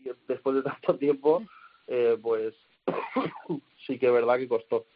[0.00, 1.42] y después de tanto tiempo,
[1.86, 2.54] eh, pues
[3.86, 4.86] sí que es verdad que costó.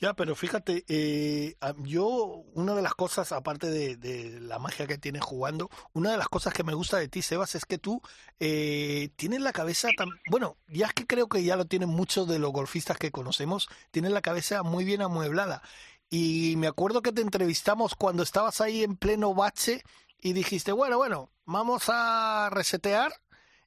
[0.00, 2.06] Ya, pero fíjate, eh, yo
[2.54, 6.28] una de las cosas, aparte de, de, la magia que tienes jugando, una de las
[6.28, 8.00] cosas que me gusta de ti, Sebas, es que tú
[8.38, 10.08] eh, tienes la cabeza tan...
[10.30, 13.68] Bueno, ya es que creo que ya lo tienen muchos de los golfistas que conocemos,
[13.90, 15.62] tienes la cabeza muy bien amueblada.
[16.10, 19.82] Y me acuerdo que te entrevistamos cuando estabas ahí en pleno bache
[20.20, 23.12] y dijiste, bueno, bueno, vamos a resetear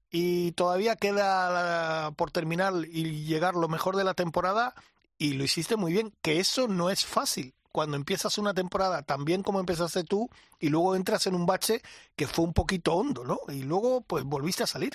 [0.10, 4.74] y todavía queda por terminar y llegar lo mejor de la temporada
[5.22, 7.54] y lo hiciste muy bien, que eso no es fácil.
[7.72, 10.28] Cuando empiezas una temporada tan bien como empezaste tú
[10.60, 11.80] y luego entras en un bache
[12.16, 13.38] que fue un poquito hondo, ¿no?
[13.50, 14.94] Y luego pues volviste a salir.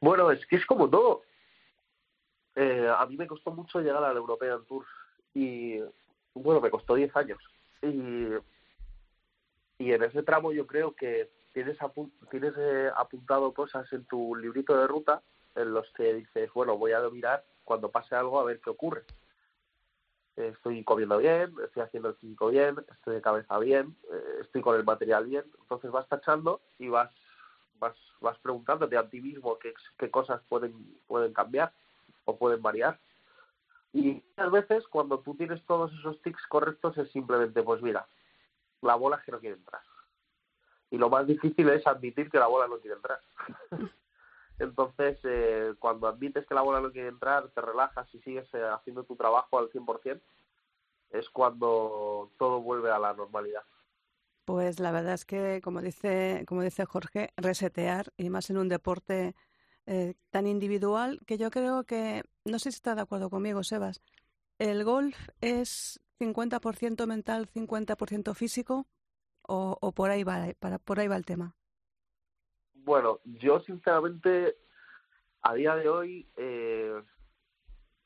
[0.00, 1.22] Bueno, es que es como todo.
[2.54, 4.86] Eh, a mí me costó mucho llegar al European Tour
[5.34, 5.80] y
[6.34, 7.40] bueno, me costó 10 años.
[7.82, 8.28] Y
[9.78, 14.36] y en ese tramo yo creo que tienes, apu tienes eh, apuntado cosas en tu
[14.36, 15.20] librito de ruta
[15.56, 19.04] en los que dices, bueno, voy a mirar cuando pase algo a ver qué ocurre.
[20.36, 24.76] Estoy comiendo bien, estoy haciendo el físico bien, estoy de cabeza bien, eh, estoy con
[24.76, 27.12] el material bien, entonces vas tachando y vas
[27.74, 30.72] vas vas preguntándote a ti mismo qué, qué cosas pueden
[31.06, 31.72] pueden cambiar
[32.24, 32.98] o pueden variar.
[33.92, 38.06] Y muchas veces cuando tú tienes todos esos tics correctos es simplemente, pues mira,
[38.80, 39.82] la bola es que no quiere entrar.
[40.90, 43.20] Y lo más difícil es admitir que la bola no quiere entrar.
[44.62, 48.62] Entonces, eh, cuando admites que la bola no quiere entrar, te relajas y sigues eh,
[48.62, 50.20] haciendo tu trabajo al 100%,
[51.10, 53.62] es cuando todo vuelve a la normalidad.
[54.44, 58.68] Pues la verdad es que, como dice, como dice Jorge, resetear, y más en un
[58.68, 59.34] deporte
[59.86, 64.00] eh, tan individual, que yo creo que, no sé si está de acuerdo conmigo, Sebas,
[64.60, 68.86] ¿el golf es 50% mental, 50% físico?
[69.42, 71.56] O, o, por ahí va para por ahí va el tema
[72.84, 74.56] bueno yo sinceramente
[75.42, 77.02] a día de hoy eh,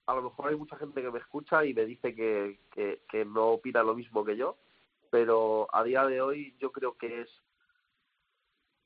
[0.07, 2.61] a lo mejor hay mucha gente que me escucha y me dice que,
[3.09, 4.57] que, no opina lo mismo que yo,
[5.11, 7.29] pero a día de hoy yo creo que es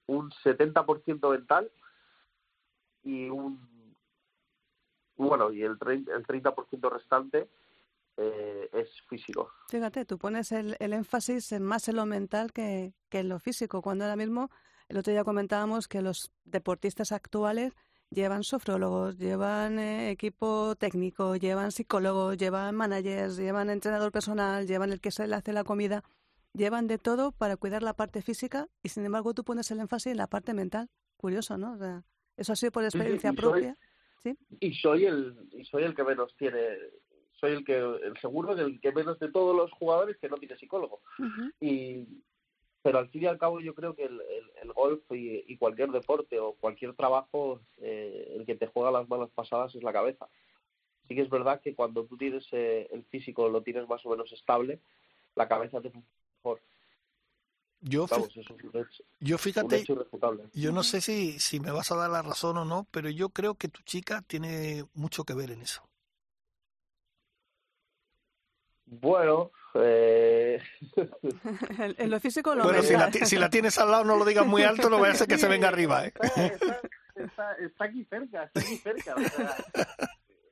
[0.07, 1.71] un 70% mental
[3.05, 3.95] y un
[5.17, 6.55] bueno y el 30%, el 30
[6.89, 7.51] restante
[8.17, 9.53] eh, es físico.
[9.69, 13.39] Fíjate, tú pones el, el énfasis en más en lo mental que, que en lo
[13.39, 14.51] físico, cuando ahora mismo,
[14.91, 17.73] el otro día comentábamos que los deportistas actuales
[18.11, 25.01] llevan sofrólogos, llevan eh, equipo técnico, llevan psicólogos, llevan managers, llevan entrenador personal, llevan el
[25.01, 26.03] que se le hace la comida,
[26.55, 30.11] llevan de todo para cuidar la parte física y sin embargo tú pones el énfasis
[30.11, 30.89] en la parte mental.
[31.17, 31.75] Curioso, ¿no?
[31.75, 32.03] O sea,
[32.37, 33.77] eso ha sido por experiencia propia.
[34.25, 34.37] ¿Sí?
[34.59, 36.59] Y soy el y soy el que menos tiene
[37.41, 41.01] soy el que el seguro que menos de todos los jugadores que no tiene psicólogo.
[41.61, 42.09] Y
[42.83, 44.21] pero al fin y al cabo yo creo que el,
[44.63, 49.31] el, golf y, cualquier deporte o cualquier trabajo, eh, el que te juega las malas
[49.31, 50.29] pasadas es la cabeza.
[51.07, 54.11] Sí que es verdad que cuando tú tienes eh, el físico, lo tienes más o
[54.11, 54.81] menos estable,
[55.35, 56.61] la cabeza te funciona mejor.
[57.83, 58.07] Yo,
[59.21, 59.85] yo fíjate,
[60.53, 63.31] yo no sé si, si me vas a dar la razón o no, pero yo
[63.31, 65.90] creo que tu chica tiene mucho que ver en eso.
[68.93, 70.61] Bueno, eh...
[71.77, 74.45] en lo físico lo Bueno, si la, si la, tienes al lado no lo digas
[74.45, 76.07] muy alto, no voy a hacer que se venga arriba.
[76.07, 76.13] ¿eh?
[77.15, 79.15] Está, está, aquí cerca, está aquí cerca.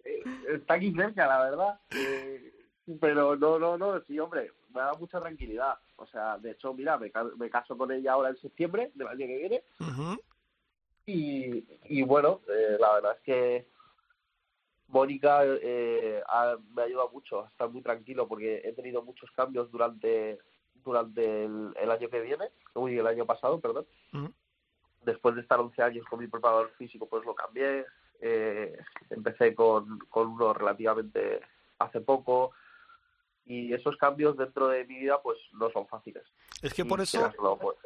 [0.05, 0.23] Eh,
[0.55, 1.81] está aquí cerca, la verdad.
[1.91, 2.53] Eh,
[3.01, 5.75] pero no, no, no, sí, hombre, me da mucha tranquilidad.
[5.97, 9.27] O sea, de hecho, mira, me, me caso con ella ahora en septiembre del año
[9.27, 9.63] que viene.
[11.07, 13.67] y, y bueno, eh, la verdad es que
[14.89, 16.23] Mónica eh,
[16.75, 20.39] me ha ayudado mucho a estar muy tranquilo porque he tenido muchos cambios durante
[20.85, 23.87] durante el, año que viene, uy, el año pasado, perdón.
[25.03, 27.85] Después de estar 11 años con mi preparador físico, pues lo cambié.
[28.21, 28.77] Eh,
[29.11, 31.41] empecé con, con uno relativamente
[31.79, 32.53] hace poco
[33.45, 36.25] y esos cambios dentro de mi vida pues no son fáciles.
[36.63, 37.33] Es que por eso...
[37.61, 37.77] Pues,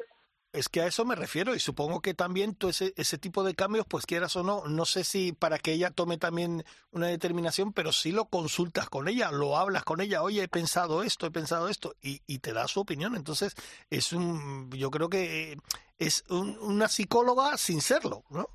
[0.53, 3.55] es que a eso me refiero y supongo que también tú ese, ese tipo de
[3.55, 7.73] cambios, pues quieras o no, no sé si para que ella tome también una determinación,
[7.73, 11.31] pero sí lo consultas con ella, lo hablas con ella, oye, he pensado esto, he
[11.31, 13.15] pensado esto, y, y te da su opinión.
[13.15, 13.55] Entonces,
[13.89, 15.57] es un, yo creo que
[15.97, 18.47] es una psicóloga sin serlo, ¿no?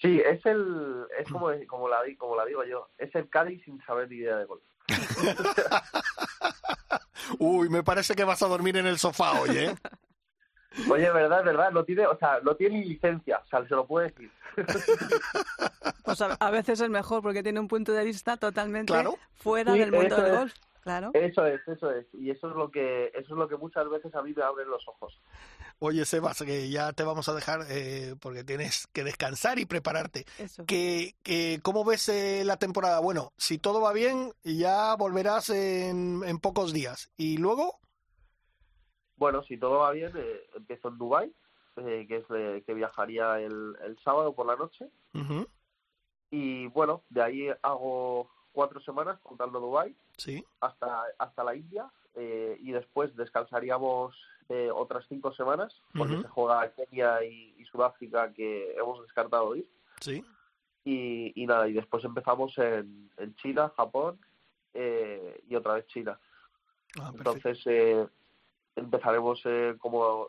[0.00, 3.82] Sí, es el, es como, como, la, como la digo yo, es el Cádiz sin
[3.84, 4.62] saber ni idea de golf.
[7.38, 9.74] Uy, me parece que vas a dormir en el sofá hoy, ¿eh?
[10.90, 14.08] Oye, verdad, verdad, no tiene, o sea, no tiene licencia, o sea, se lo puede
[14.08, 14.30] decir.
[16.04, 18.94] Pues a, veces es mejor porque tiene un punto de vista totalmente
[19.34, 20.54] fuera del mundo del golf.
[20.82, 21.10] Claro.
[21.12, 24.14] Eso es, eso es, y eso es lo que, eso es lo que muchas veces
[24.14, 25.20] a mí me abren los ojos.
[25.80, 30.24] Oye, Sebas, que ya te vamos a dejar eh, porque tienes que descansar y prepararte.
[30.66, 33.00] Que, que, ¿Cómo ves eh, la temporada?
[33.00, 37.10] Bueno, si todo va bien, ya volverás en, en pocos días.
[37.18, 37.80] ¿Y luego?
[39.18, 41.32] Bueno, si todo va bien, eh, empiezo en Dubai,
[41.76, 44.88] eh, que es que viajaría el, el, sábado por la noche.
[46.30, 50.44] Y bueno, de ahí hago cuatro semanas contando Dubai sí.
[50.60, 51.90] hasta, hasta la India.
[52.14, 54.16] Eh, y después descansaríamos
[54.48, 59.68] eh, otras cinco semanas, porque se juega Kenia y, Sudáfrica, que hemos descartado ir.
[60.00, 60.24] Sí.
[60.84, 64.18] Y, y nada, y después empezamos en, en China, Japón
[64.74, 66.18] eh, y otra vez China.
[67.00, 68.06] Ah, Entonces, eh,
[68.78, 70.28] empezaremos eh, como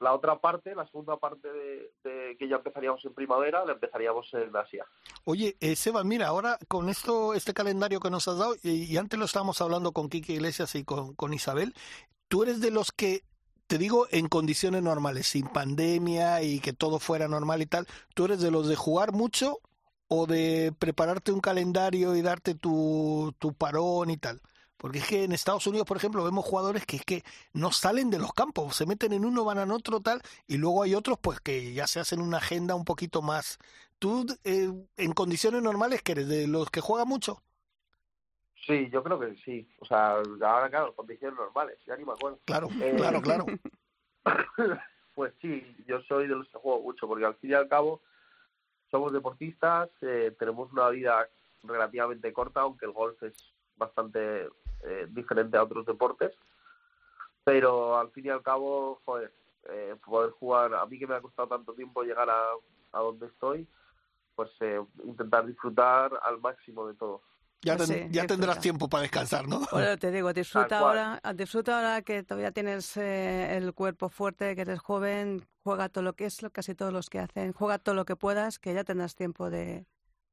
[0.00, 4.54] la, otra parte, la segunda parte de, que ya empezaríamos en primavera, la empezaríamos en
[4.56, 4.86] Asia.
[5.24, 9.18] Oye, eh, Seba, mira, ahora con esto, este calendario que nos has dado, y, antes
[9.18, 11.74] lo estábamos hablando con Kike Iglesias y con, con Isabel,
[12.28, 13.24] tú eres de los que
[13.66, 18.24] te digo, en condiciones normales, sin pandemia y que todo fuera normal y tal, ¿tú
[18.24, 19.60] eres de los de jugar mucho
[20.08, 24.40] o de prepararte un calendario y darte tu, tu parón y tal?
[24.80, 28.08] Porque es que en Estados Unidos, por ejemplo, vemos jugadores que es que no salen
[28.08, 31.18] de los campos, se meten en uno, van en otro, tal, y luego hay otros
[31.18, 33.58] pues que ya se hacen una agenda un poquito más.
[33.98, 37.42] ¿Tú eh, en condiciones normales que eres de los que juega mucho?
[38.66, 39.68] Sí, yo creo que sí.
[39.80, 42.38] O sea, ahora claro, condiciones normales, ya ni me acuerdo.
[42.46, 43.44] Claro, eh, claro, claro.
[45.14, 48.00] pues sí, yo soy de los que juego mucho, porque al fin y al cabo
[48.90, 51.28] somos deportistas, eh, tenemos una vida
[51.64, 53.34] relativamente corta, aunque el golf es
[53.76, 54.48] bastante
[54.84, 56.32] eh, diferente a otros deportes.
[57.44, 59.32] pero al fin y al cabo, joder,
[59.70, 62.52] eh, poder jugar, a mí que me ha costado tanto tiempo llegar a,
[62.92, 63.66] a donde estoy,
[64.34, 67.22] pues eh, intentar disfrutar al máximo de todo.
[67.62, 69.60] Ya, Pues ten- sí, ya tendrás tiempo para descansar, ¿no?
[69.70, 74.62] Bueno, te digo, disfruta ahora, disfruta ahora que todavía tienes eh, el cuerpo fuerte, que
[74.62, 77.94] eres joven, juega todo lo que es, lo casi todos los que hacen, juega todo
[77.94, 79.86] lo que puedas, que ya tendrás tiempo de,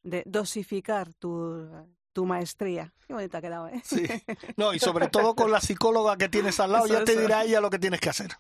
[0.04, 1.70] de dosificar tu,
[2.18, 2.92] tu maestría.
[3.06, 3.80] Qué bonita ha quedado, ¿eh?
[3.86, 4.04] Sí.
[4.58, 7.22] No, y sobre todo con la psicóloga que tienes al lado, Eso, ya te eso.
[7.22, 8.32] dirá ella lo que tienes que hacer.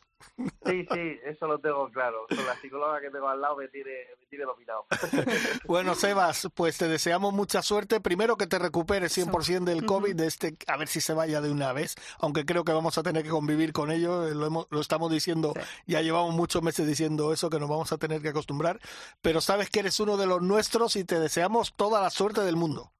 [0.65, 2.25] Sí, sí, eso lo tengo claro.
[2.27, 4.87] Con la psicóloga que tengo al lado me tiene, me tiene dominado.
[5.67, 8.01] Bueno, Sebas, pues te deseamos mucha suerte.
[8.01, 11.51] Primero que te recuperes 100% del COVID, de este, a ver si se vaya de
[11.51, 14.65] una vez, aunque creo que vamos a tener que convivir con ello, eh, lo, hemos-
[14.71, 15.61] lo estamos diciendo, Sí.
[15.85, 18.79] ya llevamos muchos meses diciendo eso, que nos vamos a tener que acostumbrar,
[19.21, 22.55] pero sabes que eres uno de los nuestros y te deseamos toda la suerte del
[22.55, 22.91] mundo.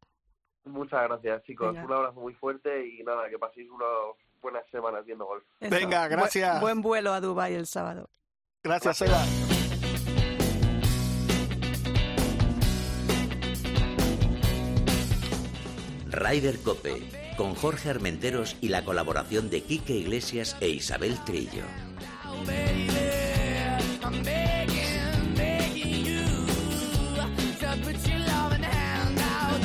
[0.67, 1.73] Muchas gracias, chicos.
[1.73, 1.86] Venga.
[1.86, 3.88] Un abrazo muy fuerte y nada, que paséis unas
[4.41, 5.43] buenas semanas viendo golf.
[5.60, 5.73] Eso.
[5.75, 6.62] Venga, Bu- gracias.
[6.62, 8.10] Buen, vuelo a Dubái el sábado.
[8.63, 9.53] Gracias, Sebas.
[16.10, 21.63] Ryder Cope, con Jorge Armenteros y la colaboración de Quique Iglesias e Isabel Trillo.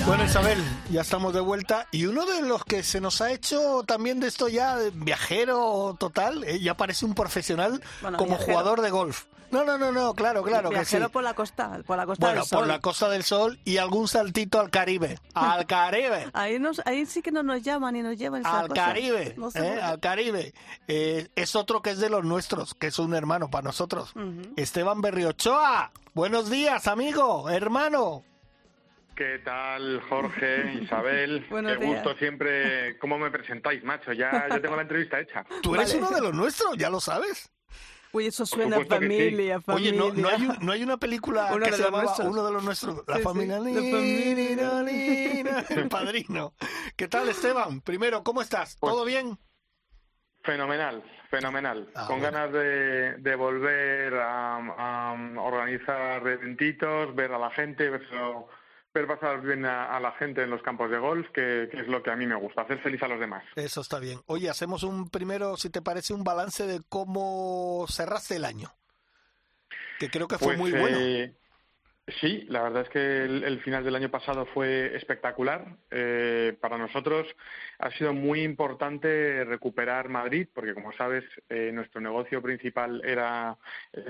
[0.07, 0.59] Bueno, Isabel,
[0.91, 4.27] ya estamos de vuelta y uno de los que se nos ha hecho también de
[4.27, 8.53] esto ya viajero total, eh, ya parece un profesional Bueno, como viajero.
[8.53, 9.25] jugador de golf.
[9.53, 10.97] No, no, no, no, claro, claro que sí.
[10.97, 12.59] Viajero por la costa, por la costa Bueno, del Sol.
[12.59, 15.19] por la Costa del Sol y algún saltito al Caribe.
[15.35, 16.29] Al Caribe.
[16.33, 18.69] Ahí, nos, ahí sí que no nos llaman y nos llevan esas Al.
[18.73, 19.81] Caribe, No sé ¿eh?
[19.81, 20.53] al Caribe.
[20.89, 24.11] Eh, es otro que es de los nuestros, que es un hermano para nosotros.
[24.17, 24.53] Ujú.
[24.57, 28.25] Esteban Berriochoa, buenos días, amigo, hermano.
[29.15, 31.47] ¿Qué tal, Jorge, Isabel?
[31.51, 32.99] Buenos Qué gusto siempre.
[32.99, 34.13] ¿Cómo me presentáis, macho?
[34.13, 35.45] Ya, ya tengo la entrevista hecha.
[35.63, 36.07] Tú eres Vale.
[36.07, 37.51] uno de los nuestros, ya lo sabes.
[38.15, 38.85] Uy, eso suena a sí.
[38.87, 39.93] familia, Oye, familia.
[39.95, 42.29] ¿no, no, hay, un- no hay una película Uno que de se llamaba nuestros.
[42.29, 42.97] Uno de los nuestros?
[43.07, 44.83] La Sí, sí, familia la familia.
[44.83, 46.55] Nina, El padrino.
[46.97, 47.81] ¿Qué tal, Esteban?
[47.81, 48.77] Primero, ¿cómo estás?
[48.79, 49.39] Pues- ¿Todo bien?
[50.45, 51.89] Fenomenal, fenomenal.
[51.95, 52.37] Ah, Con bueno.
[52.37, 58.03] ganas de, de volver a, a organizar eventitos, ver a la gente, ver,
[58.95, 61.89] ver pasar bien a, a la gente en los campos de golf, que, que es
[61.89, 63.43] lo que a mí me gusta, hacer feliz a los demás.
[63.57, 64.21] Eso está bien.
[64.27, 68.71] Oye, hacemos un primero, si te parece, un balance de cómo cerraste el año.
[69.99, 70.99] Que creo que fue Pues, muy bueno.
[72.21, 75.77] Sí, la verdad es que el, final del año pasado fue espectacular.
[75.91, 77.27] Eh, para nosotros
[77.79, 83.57] ha sido muy importante recuperar Madrid, porque como sabes, eh, nuestro negocio principal era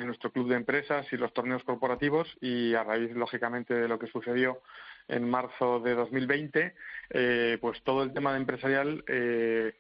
[0.05, 4.07] nuestro club de empresas y los torneos corporativos, y a raíz, lógicamente, de lo que
[4.07, 4.63] sucedió
[5.09, 6.75] en marzo de 2020,
[7.11, 9.75] eh, pues todo el tema de empresarial eh,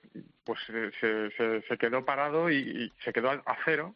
[0.45, 3.95] pues eh, se, se- se quedó parado y, y se quedó a cero.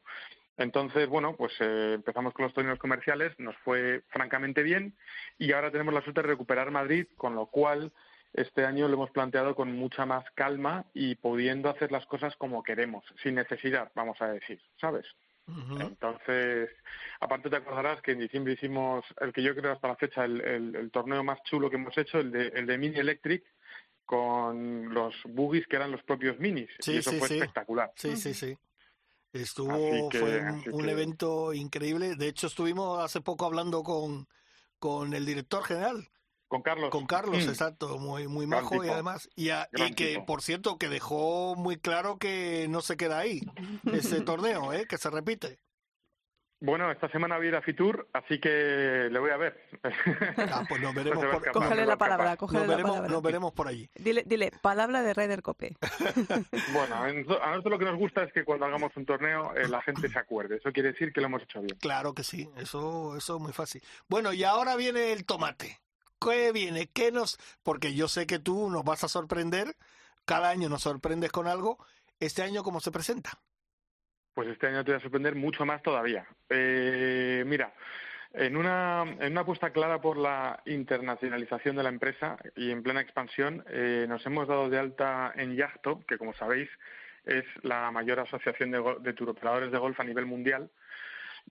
[0.58, 4.94] Entonces, bueno, pues eh, empezamos con los torneos comerciales, nos fue francamente bien
[5.38, 7.92] y ahora tenemos la suerte de recuperar Madrid, con lo cual
[8.32, 12.62] este año lo hemos planteado con mucha más calma y pudiendo hacer las cosas como
[12.62, 15.06] queremos, sin necesidad, vamos a decir, ¿sabes?
[15.80, 16.70] Entonces,
[17.20, 20.40] aparte te acordarás que en diciembre hicimos el que yo creo hasta la fecha el,
[20.40, 23.44] el- el torneo más chulo que hemos hecho, el de, el de Mini Electric,
[24.04, 26.70] con los buggies que eran los propios minis.
[26.80, 27.34] Sí, y eso sí, fue sí.
[27.34, 27.90] espectacular.
[27.96, 28.56] Sí, sí, sí.
[29.42, 32.14] Estuvo, que- fue un, así un que- evento increíble.
[32.16, 34.28] De hecho, estuvimos hace poco hablando con,
[34.78, 36.08] con el director general,
[36.48, 36.90] Con Carlos.
[36.90, 37.48] con Carlos, Mm.
[37.48, 40.26] exacto, muy, muy Gran majo y además, y, a- y Gran que, tipo.
[40.26, 43.40] por cierto, que dejó muy claro que no se queda ahí,
[43.92, 44.86] ese torneo, ¿eh?
[44.88, 45.58] que se repite.
[46.58, 49.60] Bueno, esta semana voy a ir a Fitur, así que le voy a ver.
[50.38, 53.12] Ah, pues nos veremos No por- escapar, Cógele la palabra, cógele Nos la veremos, palabra.
[53.12, 53.90] nos veremos por allí.
[53.94, 55.76] Dile, dile, palabra de Ryder Cope.
[56.72, 59.54] Bueno, a nosotros a nosotros lo que nos gusta es que cuando hagamos un torneo
[59.54, 60.56] eh, la gente se acuerde.
[60.56, 61.76] Eso quiere decir que lo hemos hecho bien.
[61.78, 63.82] Claro que sí, eso, eso es muy fácil.
[64.08, 65.80] Bueno, y ahora viene el tomate.
[66.18, 66.86] ¿Qué viene?
[66.88, 67.38] ¿Qué nos...?
[67.62, 69.76] Porque yo sé que tú nos vas a sorprender,
[70.24, 71.78] cada año nos sorprendes con algo.
[72.18, 73.38] Este año, ¿cómo se presenta?
[74.36, 76.26] Pues este año te voy a sorprender mucho más todavía.
[76.50, 77.72] Eh, mira,
[78.34, 83.00] en una, en una apuesta clara por la internacionalización de la empresa y en plena
[83.00, 86.68] expansión, eh, nos hemos dado de alta en Yachto, que como sabéis
[87.24, 90.68] es la mayor asociación de, de turoperadores de golf a nivel mundial.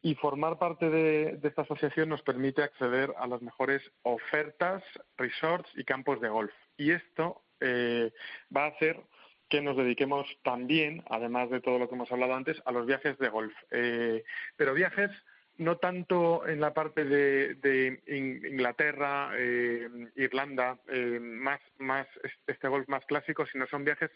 [0.04, 4.84] Y formar parte de, de esta asociación nos permite acceder a las mejores ofertas,
[5.18, 6.54] resorts y campos de golf.
[6.78, 8.14] Y esto eh,
[8.56, 9.02] va a hacer
[9.50, 13.18] que nos dediquemos también, además de todo lo que hemos hablado antes, a los viajes
[13.20, 13.54] de golf.
[13.72, 14.24] Eh,
[14.58, 15.12] pero viajes
[15.58, 22.08] no tanto en la parte de, de In- Inglaterra, eh, Irlanda, eh, más, más
[22.48, 24.12] este golf más clásico, sino son viajes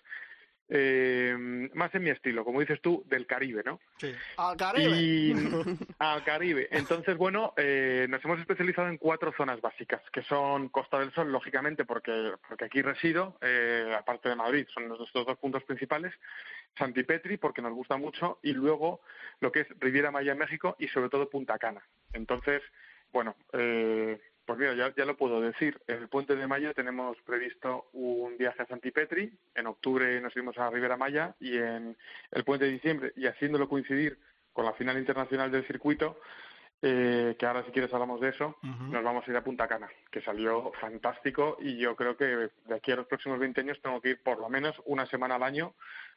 [0.70, 1.36] eh,
[1.74, 3.80] más en mi estilo, como dices tú, del Caribe, ¿no?
[3.98, 4.14] Sí.
[4.38, 4.98] Al Caribe.
[4.98, 5.34] Y,
[6.00, 6.68] al Caribe.
[6.72, 11.32] Entonces, bueno, eh, nos hemos especializado en cuatro zonas básicas, que son Costa del Sol,
[11.32, 16.14] lógicamente, porque, porque aquí resido, eh, aparte de Madrid, son nuestros dos puntos principales,
[16.78, 19.02] Santipetri, porque nos gusta mucho, y luego
[19.40, 21.82] lo que es Riviera Maya en México y sobre todo Punta Cana.
[22.14, 22.62] Entonces,
[23.12, 24.20] bueno, eh,
[24.50, 25.80] pues mira, ya, lo puedo decir.
[25.86, 29.32] En el puente de Maya tenemos previsto un viaje a Santipetri.
[29.54, 31.96] En octubre nos fuimos a Rivera Maya y en
[32.32, 34.18] el puente de diciembre, y haciéndolo coincidir
[34.52, 36.20] con la final internacional del circuito,
[36.82, 39.88] eh, que ahora si quieres hablamos de eso, nos vamos a ir a Punta Cana,
[40.10, 44.02] que salió fantástico y yo creo que de aquí a los próximos 20 años tengo
[44.02, 45.76] que ir por lo menos una semana al año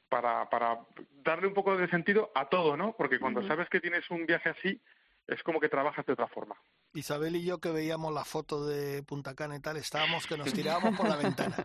[0.09, 0.78] para, para
[1.22, 2.95] darle un poco de sentido a todo, ¿no?
[2.97, 4.80] Porque cuando sabes que tienes un viaje así,
[5.26, 6.57] es como que trabajas de otra forma.
[6.95, 10.53] Isabel y yo que veíamos la foto de Punta Cana y tal, estábamos que nos
[10.53, 11.57] tirábamos por la ventana.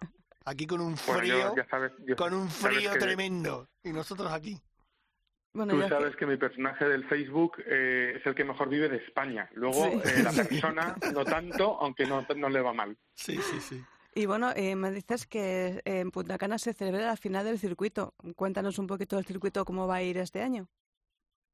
[0.45, 1.53] Aquí con un frío,
[2.15, 3.67] con un frío tremendo.
[3.83, 4.57] Y nosotros aquí.
[5.51, 6.25] Tú sabes que...
[6.25, 9.49] mi personaje del Facebook eh, es el que mejor vive de España.
[9.55, 12.97] Luego eh, la persona no tanto, aunque no, no le va mal.
[13.15, 13.83] Sí, sí, sí.
[14.13, 18.13] Y bueno, eh, me dices que en Punta Cana se celebra la final del circuito.
[18.35, 20.69] Cuéntanos un poquito del circuito, cómo va a ir este año.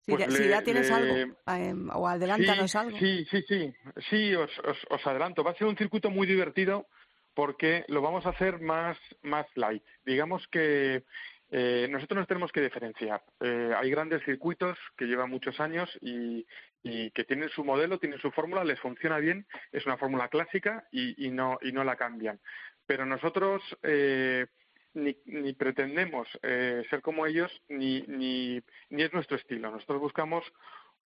[0.06, 1.16] Si, pues ya, tienes algo,
[1.48, 2.98] em, o adelántanos algo.
[2.98, 3.74] Sí, sí, sí,
[4.10, 4.52] sí, os,
[4.90, 5.46] os, adelanto.
[5.46, 6.88] Va a ser un circuito muy divertido
[7.34, 9.82] porque lo vamos a hacer más, más light.
[10.06, 11.04] Digamos que
[11.52, 13.24] eh, nosotros nos tenemos que diferenciar.
[13.40, 16.46] Eh, hay grandes circuitos que llevan muchos años y,
[16.84, 20.86] y que tienen su modelo, tienen su fórmula, les funciona bien, es una fórmula clásica
[20.92, 22.42] y, y, no, y no la cambian.
[22.86, 24.48] Pero nosotros eh,
[24.94, 29.72] ni, ni pretendemos eh, ser como ellos, ni, ni, ni es nuestro estilo.
[29.72, 30.44] Nosotros buscamos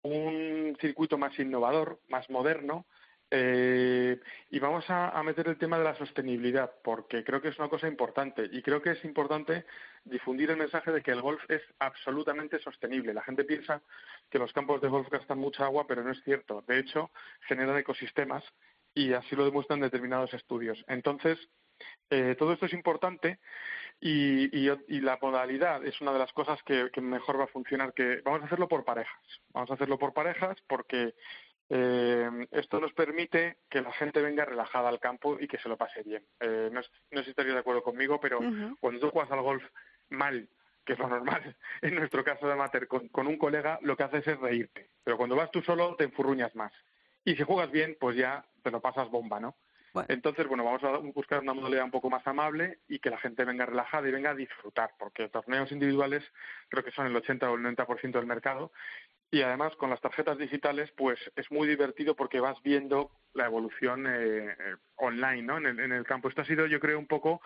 [0.02, 2.86] un circuito más innovador, más moderno,
[3.28, 4.20] eh,
[4.50, 7.68] y vamos a, a, meter el tema de la sostenibilidad, porque creo que es una
[7.68, 8.48] cosa importante.
[8.52, 9.64] Y creo que es importante
[10.04, 13.14] difundir el mensaje de que el golf es absolutamente sostenible.
[13.14, 13.82] La gente piensa
[14.30, 16.62] que los campos de golf gastan mucha agua, pero no es cierto.
[16.68, 17.10] De hecho,
[17.48, 18.44] generan ecosistemas
[18.94, 20.82] y así lo demuestran determinados estudios.
[20.86, 21.38] Entonces,
[22.10, 23.38] eh, todo esto es importante
[24.00, 27.92] y, la modalidad es una de las cosas que, mejor va a funcionar.
[27.94, 29.40] Que vamos a hacerlo por parejas.
[29.52, 31.14] Vamos a hacerlo por parejas porque
[31.68, 35.76] eh, esto nos permite que la gente venga relajada al campo y que se lo
[35.76, 36.24] pase bien.
[36.40, 38.38] Eh, no, no sé si estaría de acuerdo conmigo, pero
[38.80, 39.64] cuando tú juegas al golf
[40.10, 40.48] mal,
[40.84, 44.04] que es lo normal, en nuestro caso de amateur, con, con un colega, lo que
[44.04, 44.90] haces es reírte.
[45.02, 46.72] Pero cuando vas tú solo, te enfurruñas más.
[47.24, 49.56] Y si juegas bien, pues ya te lo pasas bomba, ¿no?
[50.08, 53.44] Entonces, bueno, vamos a buscar una modalidad un poco más amable y que la gente
[53.44, 56.22] venga relajada y venga a disfrutar, porque torneos individuales
[56.68, 58.72] creo que son el 80 o el 90% del mercado
[59.30, 64.06] y además con las tarjetas digitales pues es muy divertido porque vas viendo la evolución
[64.06, 65.58] eh, eh, online ¿no?
[65.58, 66.28] en el, en el campo.
[66.28, 67.40] Esto ha sido yo creo un poco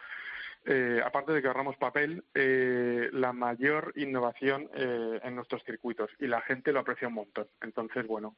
[0.66, 6.26] eh, aparte de que ahorramos papel, eh, la mayor innovación eh, en nuestros circuitos y
[6.26, 7.48] la gente lo aprecia un montón.
[7.62, 8.36] Entonces, bueno,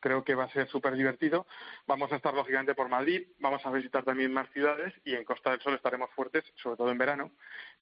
[0.00, 1.46] creo que va a ser súper divertido.
[1.86, 5.50] Vamos a estar lógicamente por Madrid, vamos a visitar también más ciudades y en Costa
[5.50, 7.32] del Sol estaremos fuertes, sobre todo en verano,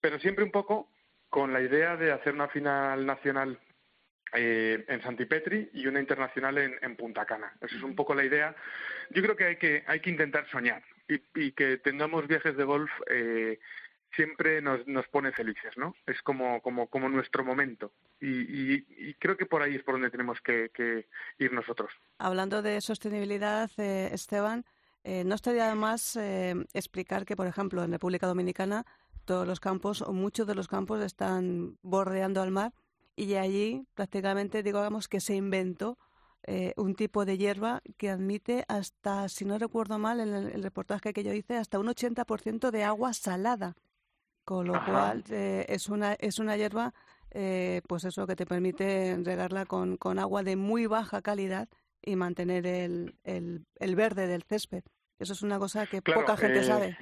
[0.00, 0.88] pero siempre un poco
[1.28, 3.58] con la idea de hacer una final nacional
[4.32, 7.52] eh, en Santipetri y una internacional en, Punta Cana.
[7.60, 8.54] Esa es un poco la idea.
[9.10, 12.90] Yo creo que hay que, hay que intentar soñar y, que tengamos viajes de golf
[13.08, 13.58] eh,
[14.14, 15.94] siempre nos, nos pone felices, ¿no?
[16.06, 17.92] Es como, como, como nuestro momento.
[18.20, 21.06] Y, creo que por ahí es por donde tenemos que,
[21.38, 21.90] ir nosotros.
[22.18, 24.64] Hablando de sostenibilidad, eh, Esteban,
[25.04, 26.16] ¿no estaría más
[26.74, 28.84] explicar que, por ejemplo, en República Dominicana
[29.26, 32.72] todos los campos o muchos de los campos están bordeando al mar
[33.16, 35.98] y allí prácticamente digamos que se inventó
[36.44, 41.12] eh, un tipo de hierba que admite hasta, si no recuerdo mal, en el, reportaje
[41.12, 43.74] que yo hice, hasta un 80% de agua salada.
[44.44, 46.94] Con lo cual eh, es, una, es una hierba,
[47.32, 51.68] eh, pues eso, que te permite regarla con, con agua de muy baja calidad
[52.00, 54.84] y mantener el, el, el verde del césped.
[55.18, 56.96] Eso es una cosa que poca gente sabe.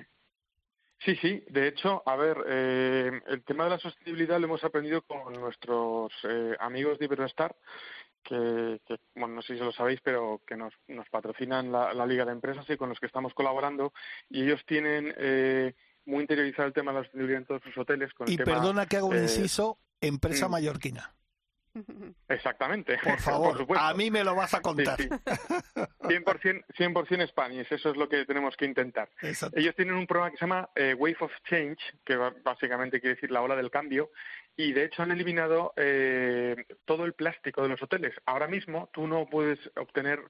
[1.05, 1.45] Sí, sí.
[1.49, 6.13] De hecho, a ver, eh, el tema de la sostenibilidad lo hemos aprendido con nuestros
[6.25, 7.55] eh, amigos de Iberostar,
[8.25, 12.25] que, que, bueno, no sé si lo sabéis, pero que nos, nos patrocinan la, Liga
[12.25, 13.93] de Empresas y con los que estamos colaborando.
[14.29, 15.75] Y ellos tienen eh,
[16.07, 18.13] muy interiorizado el tema de la sostenibilidad en todos sus hoteles.
[18.15, 20.51] Con y perdona que hago un inciso, empresa mm.
[20.51, 21.15] mallorquina.
[22.29, 22.99] Exactamente.
[23.03, 24.99] Por favor, a mí me lo vas a contar.
[24.99, 29.11] 100%, 100% Spanish, eso es lo que tenemos que intentar.
[29.53, 33.31] Ellos tienen un programa que se llama eh, Wave of Change, que básicamente quiere decir
[33.31, 34.11] la ola del cambio,
[34.57, 38.15] y de hecho han eliminado eh, todo el plástico de los hoteles.
[38.27, 40.21] Ahora mismo tú no puedes obtener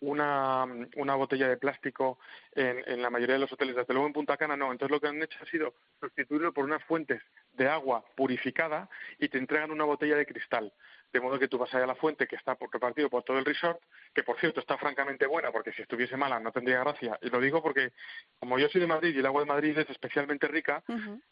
[0.00, 0.66] una,
[0.96, 2.18] una botella de plástico
[2.52, 3.76] en, en, la mayoría de los hoteles.
[3.76, 4.72] Desde luego en Punta Cana no.
[4.72, 7.22] Entonces lo que han hecho ha sido sustituirlo por unas fuentes
[7.52, 10.72] de agua purificada y te entregan una botella de cristal.
[11.14, 13.44] De modo que tú vas allá a la fuente que está repartido por todo el
[13.44, 13.80] resort,
[14.12, 17.16] que por cierto está francamente buena, porque si estuviese mala no tendría gracia.
[17.22, 17.92] Y lo digo porque,
[18.40, 20.82] como yo soy de Madrid y el agua de Madrid es especialmente rica,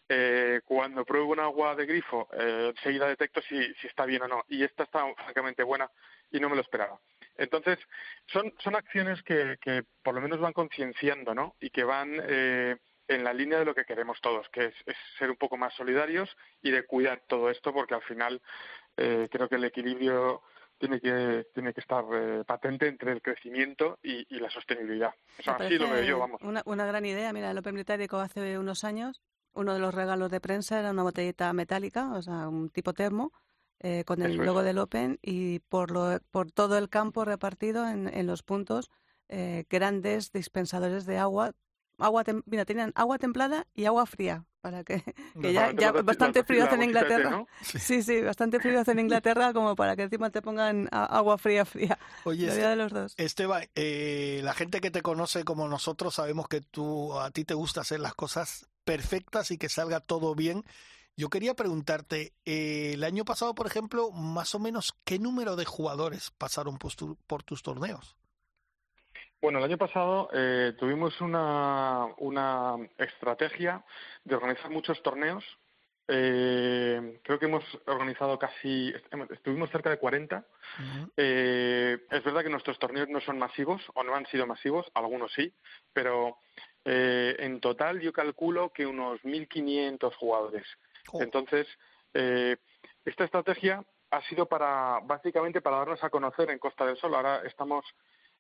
[0.09, 4.29] eh, cuando pruebo un agua de grifo, eh, enseguida detecto si, si está bien o
[4.29, 4.45] no.
[4.47, 5.91] Y esta está francamente buena
[6.31, 7.01] y no me lo esperaba.
[7.37, 7.77] Entonces,
[8.27, 11.57] son, son acciones que, que por lo menos van concienciando, ¿no?
[11.59, 12.77] Y que van eh,
[13.09, 14.75] en la línea de lo que queremos todos, que es,
[15.19, 18.41] ser un poco más solidarios y de cuidar todo esto, porque al final
[18.97, 20.43] eh, creo que el equilibrio
[20.79, 25.15] tiene que tiene que estar eh, patente entre el crecimiento y, la sostenibilidad.
[25.47, 26.41] así lo veo yo, vamos.
[26.43, 27.33] Una, una gran idea.
[27.33, 29.23] Mira, el Open Británico hace unos años,
[29.53, 33.33] uno de los regalos de prensa era una botellita metálica, o sea, un tipo termo,
[33.81, 38.09] eh, con el logo del Open y por, lo, por todo el campo repartido en,
[38.13, 38.91] en los puntos
[39.71, 41.53] grandes dispensadores de agua
[42.05, 45.03] agua mira, tenían agua templada y agua fría, para que,
[45.43, 47.45] ya, ya bastante frío hace en Inglaterra.
[47.63, 51.65] Sí, sí, bastante frío hace en Inglaterra como para que encima te pongan agua fría,
[51.65, 51.99] fría.
[52.25, 53.15] Oye, de los dos.
[53.17, 57.55] Esteban, eh, la gente que te conoce como nosotros sabemos que tú, a ti te
[57.55, 60.65] gusta hacer las cosas perfectas y que salga todo bien.
[61.17, 65.67] Yo quería preguntarte, eh, el año pasado, por ejemplo, más o menos, ¿qué número de
[65.67, 68.17] jugadores pasaron por tus torneos?
[69.43, 73.85] Bueno, el año pasado eh, tuvimos una, una estrategia
[74.23, 75.45] de organizar muchos torneos.
[76.07, 78.95] Eh, creo que hemos organizado casi,
[79.31, 80.47] estuvimos cerca de 40.
[81.17, 85.33] eh, es verdad que nuestros torneos no son masivos o no han sido masivos, algunos
[85.33, 85.53] sí,
[85.93, 86.39] pero
[86.85, 90.67] eh, en total yo calculo que unos 1.500 jugadores.
[91.15, 91.67] Entonces,
[92.15, 92.59] eh,
[93.05, 97.15] esta estrategia ha sido para, básicamente para darnos a conocer en Costa del Sol.
[97.15, 97.85] Ahora estamos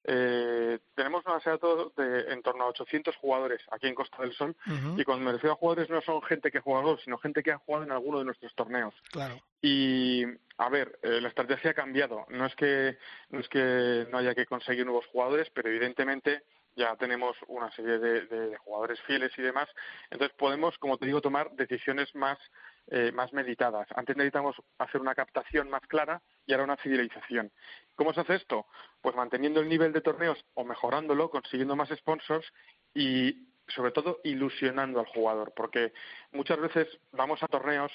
[0.05, 1.59] eh, tenemos una base de
[1.97, 4.57] de en torno a 800 jugadores aquí en Costa del Sol
[4.97, 7.53] y cuando me refiero a jugadores no son gente que juega golf, sino gente que
[7.53, 8.95] ha jugado en alguno de nuestros torneos.
[9.13, 9.41] Claro.
[9.61, 10.25] Y
[10.59, 12.27] a ver, eh, la estrategia ha cambiado.
[12.31, 12.99] No es que
[13.31, 16.43] no es que no haya que conseguir nuevos jugadores, pero evidentemente
[16.75, 19.69] ya tenemos una serie de, de, jugadores fieles y demás.
[20.11, 22.39] Entonces podemos, como te digo, tomar decisiones más
[22.89, 23.87] eh, más meditadas.
[23.95, 27.51] Antes necesitamos hacer una captación más clara y ahora una fidelización.
[27.95, 28.66] ¿Cómo se hace esto?
[29.01, 32.47] Pues manteniendo el nivel de torneos o mejorándolo, consiguiendo más sponsors
[32.95, 35.93] y sobre todo ilusionando al jugador, porque
[36.32, 37.93] muchas veces vamos a torneos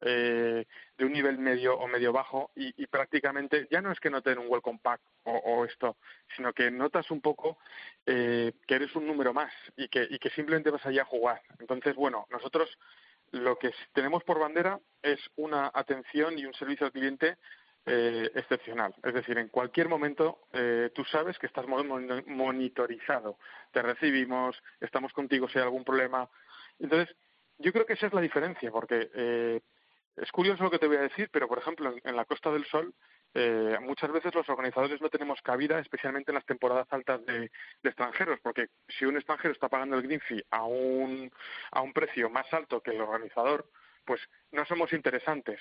[0.00, 0.64] eh,
[0.96, 4.38] de un nivel medio o medio bajo y, prácticamente ya no es que no den
[4.38, 5.96] un welcome pack o, esto,
[6.36, 7.58] sino que notas un poco
[8.06, 11.42] eh, que eres un número más y que, y que simplemente vas allá a jugar.
[11.58, 12.78] Entonces, bueno, nosotros
[13.32, 17.36] lo que tenemos por bandera es una atención y un servicio al cliente
[17.88, 18.94] eh, excepcional.
[19.02, 23.38] Es decir, en cualquier momento eh, tú sabes que estás monitorizado.
[23.72, 26.28] Te recibimos, estamos contigo si hay algún problema.
[26.78, 27.14] Entonces,
[27.58, 29.60] yo creo que esa es la diferencia, porque eh,
[30.16, 32.64] es curioso lo que te voy a decir, pero por ejemplo, en la Costa del
[32.66, 32.94] Sol
[33.34, 37.50] eh, muchas veces los organizadores no tenemos cabida, especialmente en las temporadas altas de,
[37.82, 41.30] extranjeros, porque si un extranjero está pagando el green fee a un,
[41.70, 43.70] a un precio más alto que el organizador,
[44.04, 44.20] pues
[44.52, 45.60] no somos interesantes.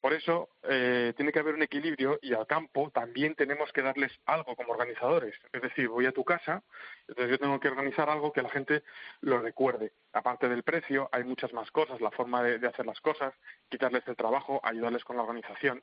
[0.00, 4.12] Por eso eh, tiene que haber un equilibrio y al campo también tenemos que darles
[4.26, 5.34] algo como organizadores.
[5.52, 6.62] Es decir, voy a tu casa,
[7.08, 8.84] entonces yo tengo que organizar algo que la gente
[9.20, 9.92] lo recuerde.
[10.12, 13.34] Aparte del precio, hay muchas más cosas, la forma de hacer las cosas,
[13.68, 15.82] quitarles el trabajo, ayudarles con la organización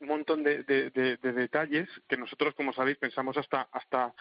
[0.00, 4.14] un montón de, detalles que nosotros, como sabéis, pensamos hasta, hasta,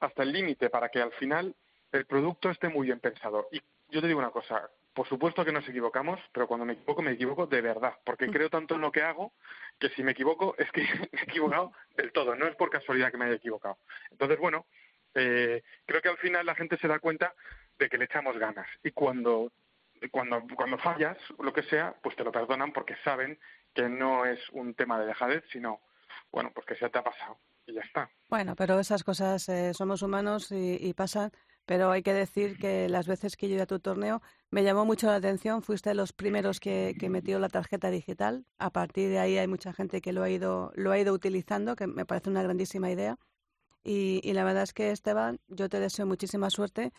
[0.00, 1.54] hasta el límite para que al final
[1.92, 3.48] el producto esté muy bien pensado.
[3.50, 7.02] Y yo te digo una cosa, por supuesto que nos equivocamos, pero cuando me equivoco,
[7.02, 9.32] me equivoco de verdad, porque creo tanto en lo que hago
[9.78, 10.82] que si me equivoco es que
[11.12, 13.78] me he equivocado del todo, no es por casualidad que me haya equivocado.
[14.10, 14.66] Entonces, bueno,
[15.14, 17.34] eh, creo que al final la gente se da cuenta
[17.78, 19.52] de que le echamos ganas y cuando
[20.10, 23.38] cuando, cuando fallas, lo que sea, pues te lo perdonan porque saben
[23.74, 25.80] que no es un tema de dejadez, sino,
[26.30, 28.10] bueno, pues que se te ha pasado y ya está.
[28.28, 31.30] Bueno, pero esas cosas eh, somos humanos y, pasan,
[31.66, 34.84] pero hay que decir que las veces que yo iba a tu torneo me llamó
[34.84, 39.10] mucho la atención, fuiste de los primeros que, que metió la tarjeta digital, a partir
[39.10, 42.06] de ahí hay mucha gente que lo ha ido, lo ha ido utilizando, que me
[42.06, 43.18] parece una grandísima idea.
[43.82, 46.92] Y, y la verdad es que, Esteban, yo te deseo muchísima suerte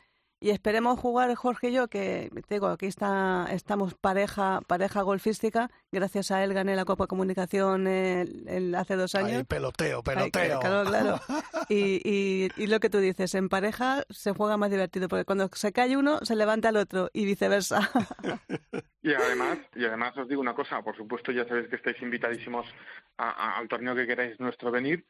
[0.45, 5.71] y esperemos jugar Jorge y yo que digo aquí está estamos pareja pareja golfística.
[5.91, 9.43] Gracias a él gané la Copa Comunicación el, hace dos años.
[9.47, 10.59] peloteo peloteo.
[10.59, 11.19] claro claro.
[11.67, 15.73] Y, y, lo que tú dices en pareja se juega más divertido porque cuando se
[15.73, 17.89] cae uno se levanta el otro y viceversa.
[19.01, 22.65] Y además y además os digo una cosa por supuesto ya sabéis que estáis invitadísimos
[23.17, 25.05] al torneo que queráis nuestro venir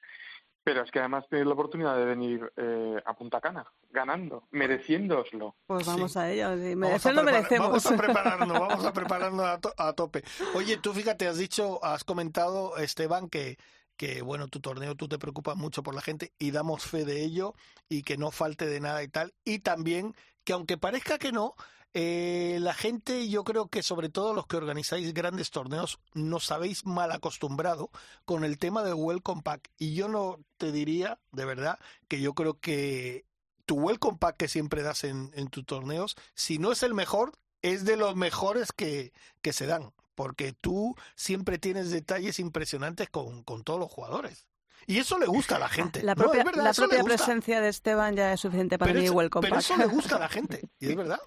[0.65, 5.55] Pero es que además tenéis la oportunidad de venir eh, a Punta Cana, ganando, mereciéndoslo.
[5.67, 6.19] Pues vamos Sí.
[6.19, 6.57] a ello.
[6.57, 7.67] sí, Merecerlo merecemos.
[7.67, 10.23] Vamos a prepararnos, vamos a prepararnos a, to- a tope.
[10.55, 13.57] Oye, tú fíjate, has dicho, has comentado, Esteban, que,
[13.95, 17.23] que bueno, tu torneo, tú te preocupas mucho por la gente y damos fe de
[17.23, 17.53] ello
[17.87, 19.33] y que no falte de nada y tal.
[19.43, 21.53] Y también que aunque parezca que no,
[21.97, 26.85] eh, la gente, yo creo que sobre todo los que organizáis grandes torneos, nos habéis
[26.85, 27.89] mal acostumbrado
[28.25, 29.71] con el tema del Welcome Pack.
[29.77, 31.79] Y yo no te diría, de verdad,
[32.09, 33.23] que yo creo que
[33.65, 37.31] tu Welcome Pack que siempre das en, en tus torneos, si no es el mejor,
[37.61, 39.93] es de los mejores que, que se dan.
[40.15, 44.47] Porque tú siempre tienes detalles impresionantes con, con todos los jugadores.
[44.85, 46.03] Y eso le gusta a la gente.
[46.03, 49.05] La propia, es verdad, la propia presencia de Esteban ya es suficiente para pero mí.
[49.05, 50.61] eso, Welcome pero eso le gusta a la gente.
[50.79, 51.19] Y es verdad.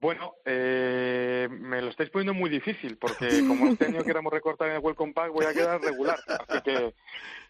[0.00, 4.76] Bueno, eh, me lo estáis poniendo muy difícil, porque como este año queramos recortar en
[4.76, 6.18] el Welcome Pack, voy a quedar regular.
[6.46, 6.94] Así que,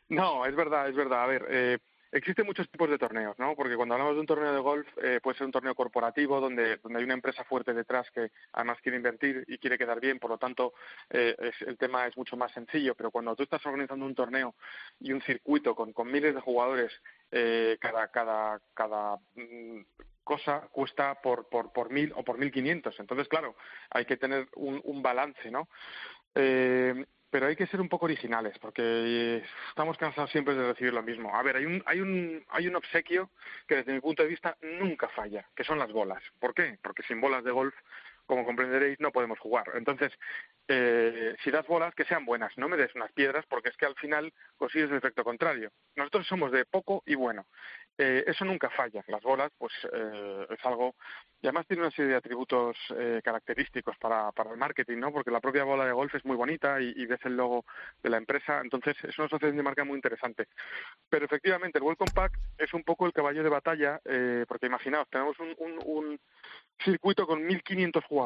[0.08, 1.24] no, es verdad, es verdad.
[1.24, 1.78] A ver, eh,
[2.10, 3.54] existen muchos tipos de torneos, ¿no?
[3.54, 6.78] Porque cuando hablamos de un torneo de golf, eh, puede ser un torneo corporativo donde,
[6.78, 10.30] donde hay una empresa fuerte detrás que además quiere invertir y quiere quedar bien, por
[10.30, 10.72] lo tanto,
[11.10, 12.94] eh, es- el tema es mucho más sencillo.
[12.94, 14.54] Pero cuando tú estás organizando un torneo
[15.00, 16.92] y un circuito con, con miles de jugadores,
[17.30, 19.80] eh, cada, cada, cada mm,
[20.28, 22.94] cosa cuesta por, por, por mil o por mil quinientos.
[23.00, 23.56] Entonces, claro,
[23.90, 25.68] hay que tener un, un balance, ¿no?
[26.34, 30.92] Eh, pero hay que ser un poco originales, porque eh, estamos cansados siempre de recibir
[30.92, 31.34] lo mismo.
[31.34, 33.30] A ver, hay un, hay un, hay un obsequio
[33.66, 36.22] que desde mi punto de vista nunca falla, que son las bolas.
[36.38, 36.78] ¿Por qué?
[36.82, 37.74] Porque sin bolas de golf,
[38.28, 39.64] como comprenderéis, no podemos jugar.
[39.74, 40.12] Entonces,
[40.68, 43.86] eh, si das bolas, que sean buenas, no me des unas piedras, porque es que
[43.86, 45.72] al final consigues el efecto contrario.
[45.96, 47.46] Nosotros somos de poco y bueno.
[48.00, 49.02] Eh, eso nunca falla.
[49.08, 50.94] Las bolas, pues eh, es algo.
[51.40, 55.12] Y además tiene una serie de atributos eh, característicos para, para el marketing, ¿no?
[55.12, 57.64] Porque la propia bola de golf es muy bonita y, ves el logo
[58.02, 58.60] de la empresa.
[58.62, 60.46] Entonces, es una asociación de marca muy interesante.
[61.08, 65.08] Pero efectivamente, el Welcome Pack es un poco el caballo de batalla, eh, porque imaginaos,
[65.10, 66.20] tenemos un, un, un
[66.84, 68.17] circuito con 1.500 jugadores.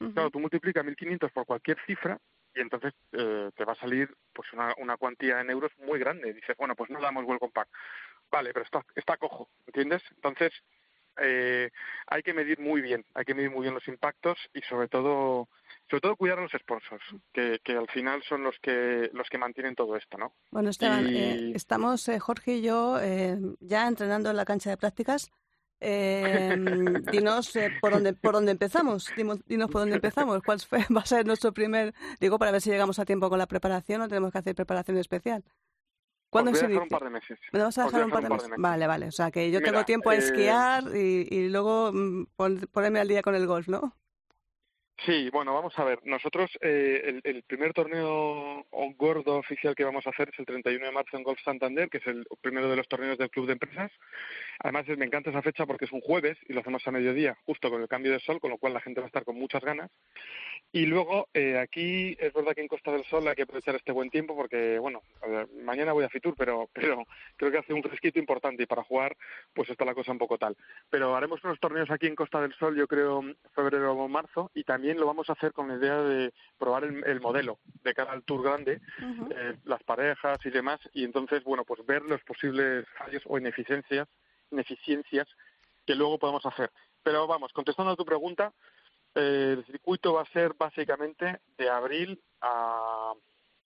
[0.00, 0.12] Ujú.
[0.12, 2.18] Claro, tú multiplicas 1.500 por cualquier cifra
[2.54, 6.32] y entonces eh, te va a salir pues una, una cuantía en euros muy grande.
[6.32, 7.68] Dices, bueno, pues no damos Welcome Pack.
[8.30, 10.02] Vale, pero está, está cojo, ¿entiendes?
[10.16, 10.52] Entonces,
[11.20, 11.70] eh,
[12.06, 15.48] hay que medir muy bien, hay que medir muy bien los impactos y sobre todo
[15.90, 19.38] sobre todo cuidar a los sponsors, que, que al final son los que los que
[19.38, 20.34] mantienen todo esto, ¿no?
[20.50, 24.70] Bueno, Esteban, Y- eh, estamos eh, Jorge y yo eh, ya entrenando en la cancha
[24.70, 25.30] de prácticas.
[25.86, 26.56] Eh,
[27.12, 29.12] dinos eh, por dónde por dónde empezamos.
[29.14, 30.42] Dinos por dónde empezamos.
[30.42, 31.92] ¿Cuál fue, va a ser nuestro primer?
[32.20, 34.96] Digo para ver si llegamos a tiempo con la preparación o tenemos que hacer preparación
[34.96, 35.44] especial.
[36.30, 37.38] ¿Cuándo Os voy a se dejar un par de meses.
[37.52, 38.50] ¿Me vas a dejar un par de meses?
[38.56, 39.06] Vale, vale.
[39.08, 42.98] O sea que yo tengo tiempo a eh, esquiar y, y luego mm, pon- ponerme
[43.00, 43.94] al día con el golf, ¿no?
[45.04, 45.98] Sí, bueno, vamos a ver.
[46.04, 48.64] Nosotros, eh, el, el primer torneo
[48.96, 51.98] gordo oficial que vamos a hacer es el 31 de marzo en Golf Santander, que
[51.98, 53.90] es el primero de los torneos del Club de Empresas.
[54.60, 57.70] Además, me encanta esa fecha porque es un jueves y lo hacemos a mediodía, justo
[57.70, 59.62] con el cambio de sol, con lo cual la gente va a estar con muchas
[59.62, 59.90] ganas.
[60.72, 63.92] Y luego, eh, aquí es verdad que en Costa del Sol hay que aprovechar este
[63.92, 65.02] buen tiempo porque, bueno,
[65.62, 67.04] mañana voy a Fitur, pero, pero
[67.36, 69.16] creo que hace un fresquito importante y para jugar,
[69.52, 70.56] pues está la cosa un poco tal.
[70.90, 73.22] Pero haremos unos torneos aquí en Costa del Sol, yo creo,
[73.54, 77.04] febrero o marzo, y también lo vamos a hacer con la idea de probar el,
[77.04, 78.80] el modelo de cara al Tour grande,
[79.30, 84.08] eh, las parejas y demás, y entonces, bueno, pues ver los posibles fallos o ineficiencias,
[84.54, 85.28] ineficiencias
[85.86, 86.70] que luego podemos hacer.
[87.02, 88.52] Pero vamos, contestando a tu pregunta,
[89.14, 93.12] eh, el circuito va a ser básicamente de abril a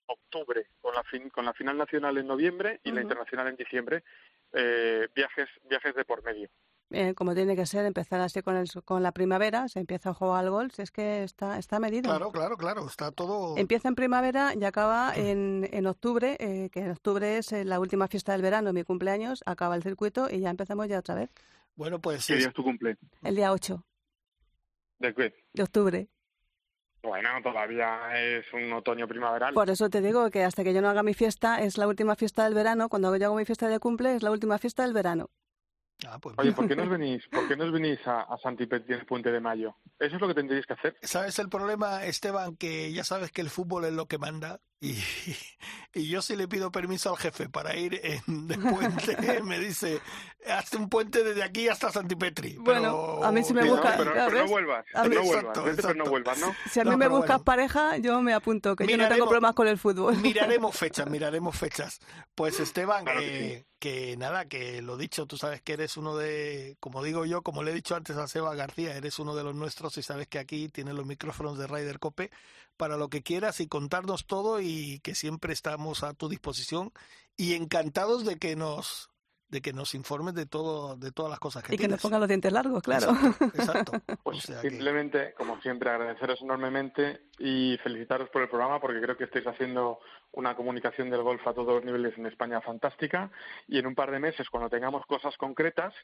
[0.06, 4.02] octubre, con la, fin- con la final nacional en noviembre y la internacional en diciembre,
[4.52, 6.48] eh, viajes, viajes de por medio.
[6.90, 10.14] Eh, como tiene que ser, empezar así con, el, con la primavera, se empieza a
[10.14, 12.04] jugar al golf, es que está, está medido.
[12.08, 12.86] Claro, claro, claro.
[12.86, 13.58] Está todo.
[13.58, 17.78] Empieza en primavera y acaba en, en octubre, eh, que en octubre es eh, la
[17.78, 21.30] última fiesta del verano, mi cumpleaños, acaba el circuito y ya empezamos ya otra vez,
[21.76, 22.96] Bueno, pues ¿Qué es- día es tu cumple?
[23.22, 23.84] el día 8
[24.98, 25.34] ¿De qué?
[25.52, 26.08] de octubre.
[27.02, 29.54] Bueno, todavía es un otoño primaveral.
[29.54, 32.16] Por eso te digo que hasta que yo no haga mi fiesta, es la última
[32.16, 34.94] fiesta del verano, cuando yo hago mi fiesta de cumple, es la última fiesta del
[34.94, 35.28] verano.
[36.06, 38.38] Ah, pues Oye, ¿por qué no os venís, por qué no os venís a, a
[38.38, 39.76] Santipetri en el puente de mayo?
[39.98, 40.96] Eso es lo que tendréis que hacer.
[41.02, 42.56] ¿Sabes el problema, Esteban?
[42.56, 44.96] Que ya sabes que el fútbol es lo que manda y,
[45.94, 50.00] y yo si le pido permiso al jefe para ir en, de puente, me dice,
[50.46, 52.56] hazte un puente desde aquí hasta Santipetri.
[52.58, 54.50] Bueno, a mí me pero, ya pero no ves.
[54.50, 56.54] vuelvas, A mí- no vuelvas, Exacto, vete, pero no vuelvas, ¿no?
[56.70, 57.44] Si a mí No, me buscas bueno.
[57.44, 60.16] pareja, yo me apunto, que yo no tengo problemas con el fútbol.
[60.18, 61.98] Miraremos fechas, miraremos fechas.
[62.34, 66.16] Pues Esteban, Claro que eh, que nada, que lo dicho, tú sabes que eres uno
[66.16, 69.44] de, como digo yo, como le he dicho antes a Seba García, eres uno de
[69.44, 72.30] los nuestros y sabes que aquí tienes los micrófonos de Ryder Cope
[72.78, 76.92] para lo que quieras y contarnos todo y que siempre estamos a tu disposición
[77.36, 79.10] y encantados de que nos
[79.48, 82.20] de que nos informes de todo de todas las cosas que y que nos pongan
[82.20, 83.12] los dientes largos claro.
[83.54, 89.24] Exacto, pues simplemente como siempre agradeceros enormemente y felicitaros por el programa porque creo que
[89.24, 90.00] estáis haciendo
[90.32, 93.30] una comunicación del golf a todos los niveles en España fantástica.
[93.66, 95.94] Y en un par de meses cuando tengamos cosas concretas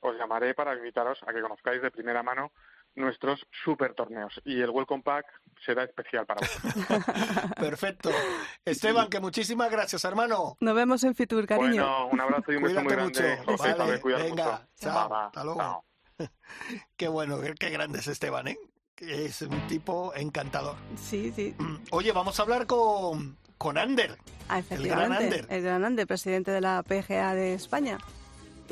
[0.00, 2.52] os llamaré para invitaros a que conozcáis de primera mano
[2.94, 5.26] nuestros super torneos y el Welcome Pack
[5.64, 6.74] será especial para vosotros.
[7.56, 8.10] Perfecto.
[8.64, 10.56] Esteban, que muchísimas gracias, hermano.
[10.60, 11.84] Nos vemos en Fitur, cariño.
[11.84, 13.38] Bueno, un abrazo y un beso muy grande.
[13.58, 15.84] Vale, venga, chao, hasta luego.
[16.96, 18.58] Qué bueno, qué grande es Esteban, ¿eh?
[19.00, 20.76] Es un tipo encantador.
[20.96, 21.54] Sí, sí.
[21.90, 24.16] Oye, vamos a hablar con, con Ander.
[24.48, 25.46] Ah, el gran Ander.
[25.48, 27.98] El gran Ander, presidente de la PGA de España.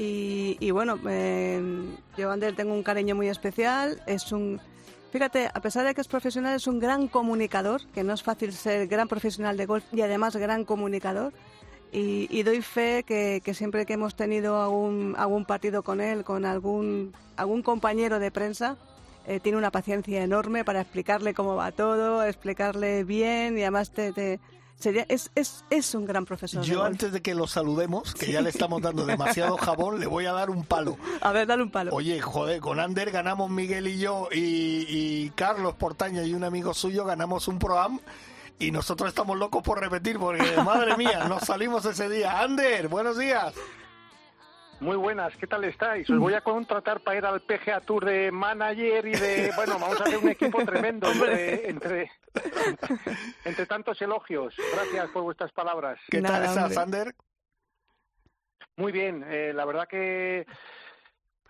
[0.02, 1.60] Y, bueno, eh,
[2.16, 4.02] yo tengo un cariño muy especial.
[4.06, 4.58] Es un,
[5.12, 8.54] fíjate, a pesar de que es profesional, es un gran comunicador, que no es fácil
[8.54, 11.34] ser gran profesional de golf y además gran comunicador.
[11.92, 17.12] Y, doy fe que, siempre que hemos tenido algún, partido con él, con algún,
[17.62, 18.78] compañero de prensa,
[19.26, 24.40] eh, tiene una paciencia enorme para explicarle cómo va todo, explicarle bien y además te
[24.80, 26.64] Sería, es, es, es un gran profesor.
[26.64, 30.24] Yo antes de que lo saludemos, que ya le estamos dando demasiado jabón, le voy
[30.24, 30.96] a dar un palo.
[31.20, 31.92] A ver, dale un palo.
[31.92, 37.04] Oye, joder, con Ander ganamos Miguel y yo y, Carlos Portaña y un amigo suyo
[37.04, 38.00] ganamos un proam
[38.58, 42.40] y nosotros estamos locos por repetir porque, madre mía, nos salimos ese día.
[42.40, 43.52] Ander, buenos días.
[44.80, 46.08] Muy buenas, ¿qué tal estáis?
[46.08, 49.52] Os voy a contratar para ir al PGA Tour de manager y de...
[49.56, 52.10] Bueno, vamos a hacer un equipo tremendo entre,
[53.44, 54.54] entre, tantos elogios.
[54.74, 56.00] Gracias por vuestras palabras.
[56.08, 57.14] ¿Qué tal estás, Sander?
[58.76, 60.46] Muy bien, eh, la verdad que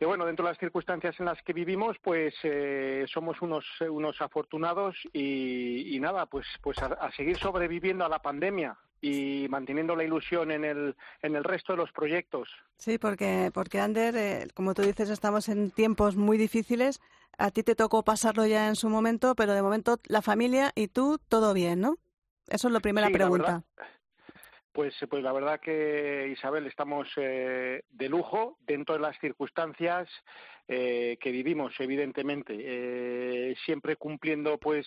[0.01, 4.19] que bueno, dentro de las circunstancias en las que vivimos, pues eh, somos unos, unos
[4.23, 10.51] afortunados y, nada, pues, pues a, seguir sobreviviendo a la pandemia y manteniendo la ilusión
[10.51, 12.49] en el, en el resto de los proyectos.
[12.77, 17.01] Sí, porque, porque Ander, eh, como tú dices, estamos en tiempos muy difíciles.
[17.39, 20.89] A ti te tocó pasarlo ya en su momento, pero de momento la familia y
[20.89, 21.97] tú, todo bien, ¿no?
[22.49, 23.63] Eso es la primera pregunta.
[24.73, 30.09] pues, pues la verdad que, Isabel, estamos eh, de lujo dentro de las circunstancias
[30.69, 33.55] eh, que vivimos, evidentemente.
[33.65, 34.87] siempre cumpliendo, pues,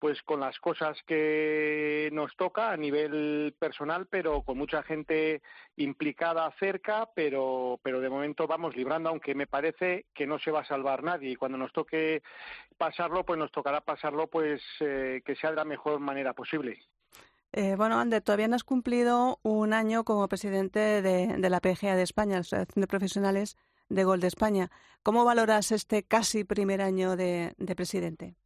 [0.00, 5.42] pues con las cosas que nos toca a nivel personal, pero con mucha gente
[5.76, 10.60] implicada cerca, pero, pero de momento vamos librando, aunque me parece que no se va
[10.60, 11.30] a salvar nadie.
[11.30, 12.22] Y cuando nos toque
[12.78, 16.80] pasarlo, pues nos tocará pasarlo, pues eh, que sea de la mejor manera posible.
[17.52, 22.02] Eh, bueno, Ander, todavía no has cumplido un año como presidente de, la PGA de
[22.02, 23.58] España, la Asociación de Profesionales
[23.90, 24.70] de Gol de España.
[25.02, 28.36] ¿Cómo valoras este casi primer año de presidente?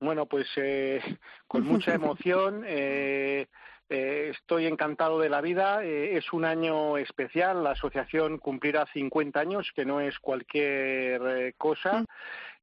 [0.00, 1.00] Bueno, pues eh,
[1.46, 2.64] con mucha emoción.
[2.66, 3.46] Eh,
[3.90, 5.84] eh, estoy encantado de la vida.
[5.84, 7.62] es un año especial.
[7.62, 12.04] La asociación cumplirá 50 años, que no es cualquier cosa.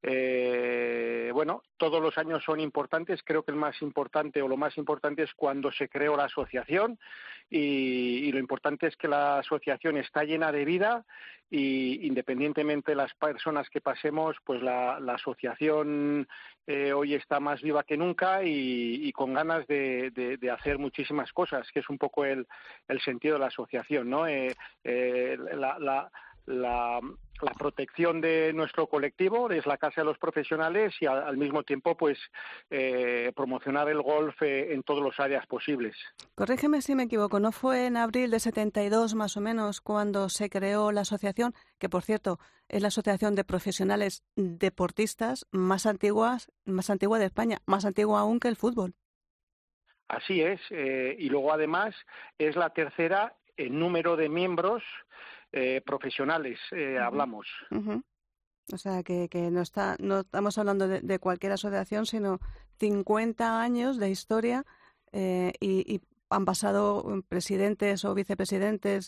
[0.03, 3.21] Eh, bueno, todos los años son importantes.
[3.23, 6.99] Creo que el más importante o lo más importante es cuando se creó la asociación
[7.49, 11.05] y, lo importante es que la asociación está llena de vida
[11.49, 16.27] y independientemente de las personas que pasemos, pues la, asociación
[16.67, 21.79] eh, hoy está más viva que nunca y, con ganas de, hacer muchísimas cosas, que
[21.79, 22.45] es un poco el,
[23.03, 24.27] sentido de la asociación, ¿no?
[24.27, 26.11] Eh, la, la,
[27.57, 32.17] protección de nuestro colectivo, es la Casa de los Profesionales y al, mismo tiempo pues
[32.69, 35.95] eh, promocionar el golf eh, en todas las áreas posibles.
[36.35, 40.49] Corrígeme si me equivoco, ¿no fue en abril de 72 más o menos cuando se
[40.49, 42.39] creó la asociación, que por cierto
[42.69, 48.39] es la asociación de profesionales deportistas más antiguas, más antigua de España, más antigua aún
[48.39, 48.93] que el fútbol?
[50.07, 51.93] Así es, eh, y luego además
[52.37, 54.83] es la tercera en número de miembros
[55.57, 57.47] eh, profesionales eh, hablamos.
[58.71, 62.39] O sea, que, que, no, está, no estamos hablando de, cualquier asociación, sino
[62.79, 64.65] 50 años de historia
[65.11, 69.07] eh, y, han pasado presidentes o vicepresidentes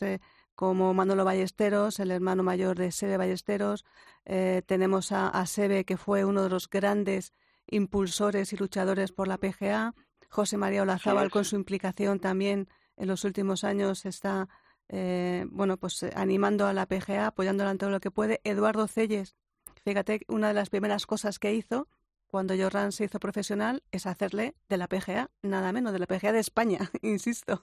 [0.55, 3.83] como Manolo Ballesteros, el hermano mayor de Sebe Ballesteros.
[4.23, 7.33] tenemos a, Sebe, que fue uno de los grandes
[7.67, 9.95] impulsores y luchadores por la PGA.
[10.29, 14.47] José María Olazábal, con su implicación también en los últimos años, está
[14.89, 18.41] eh, bueno, pues eh, animando a la PGA, apoyándola en todo lo que puede.
[18.43, 19.35] Eduardo Celles,
[19.83, 21.87] fíjate, una de las primeras cosas que hizo
[22.27, 26.31] cuando Jorran se hizo profesional es hacerle de la PGA, nada menos, de la PGA
[26.31, 27.61] de España, insisto.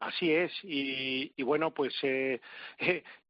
[0.00, 2.40] Así es, y, bueno, pues eh,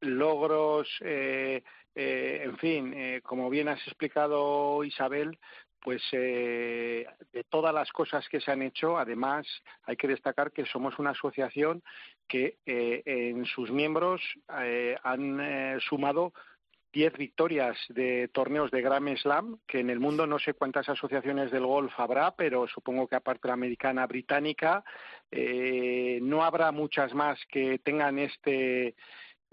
[0.01, 5.39] logros, en fin, como bien has explicado Isabel,
[5.85, 7.07] pues de
[7.51, 9.47] todas las cosas que se han hecho, además
[9.85, 11.83] hay que destacar que somos una asociación
[12.27, 16.33] que en sus miembros han sumado
[16.95, 21.51] diez victorias de torneos de Grand Slam, que en el mundo no sé cuántas asociaciones
[21.51, 24.85] del golf habrá, pero supongo que aparte la americana, británica,
[25.31, 28.95] eh, no habrá muchas más que tengan este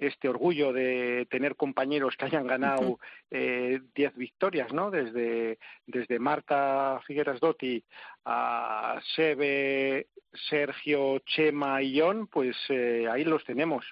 [0.01, 2.99] este orgullo de tener compañeros que hayan ganado
[3.29, 4.89] eh, diez victorias, ¿no?
[4.89, 7.83] Desde, desde Marta Figueras Dotti
[8.25, 10.07] a Sebe,
[10.49, 13.85] Sergio, Chema y John, pues eh, ahí los tenemos.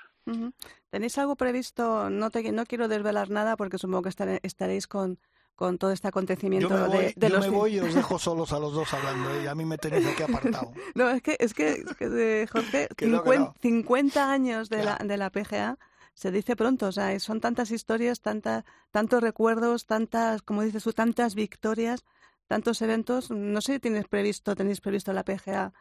[0.90, 2.10] ¿Tenéis algo previsto?
[2.10, 5.20] No, te, no quiero desvelar nada porque supongo que estaréis con,
[5.56, 8.54] con todo este acontecimiento yo me voy, de, yo me voy y os dejo solos
[8.54, 9.44] a los dos hablando ¿eh?
[9.44, 10.72] y a mí me tenéis aquí apartado.
[10.96, 12.88] no, es que, es que, de Jorge,
[13.62, 15.78] 50, años de la, de la PGA
[16.14, 20.94] se dice pronto, o sea, son tantas historias, tanta, tantos recuerdos, tantas, como dices tú,
[20.94, 22.06] tantas victorias,
[22.48, 23.32] tantos eventos.
[23.32, 25.74] No sé tienes previsto, tenéis previsto la PGA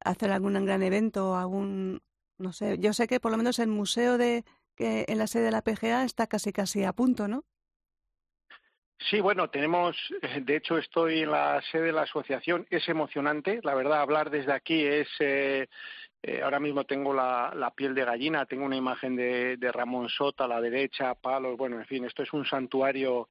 [0.00, 2.02] hacer algún gran evento algún,
[2.38, 4.44] no sé, yo sé que por lo menos el museo de
[4.76, 7.44] que en la sede de la PGA está casi casi a punto, ¿no?
[9.10, 13.60] Sí, bueno, tenemos, eh, de hecho estoy en la sede de la asociación, es emocionante,
[13.62, 15.68] la verdad, hablar desde aquí es, eh,
[16.26, 20.44] eh, ahora mismo tengo la, piel de gallina, tengo una imagen de, de, Ramón Sota
[20.44, 23.28] a la derecha, palos, bueno, en fin, esto es un santuario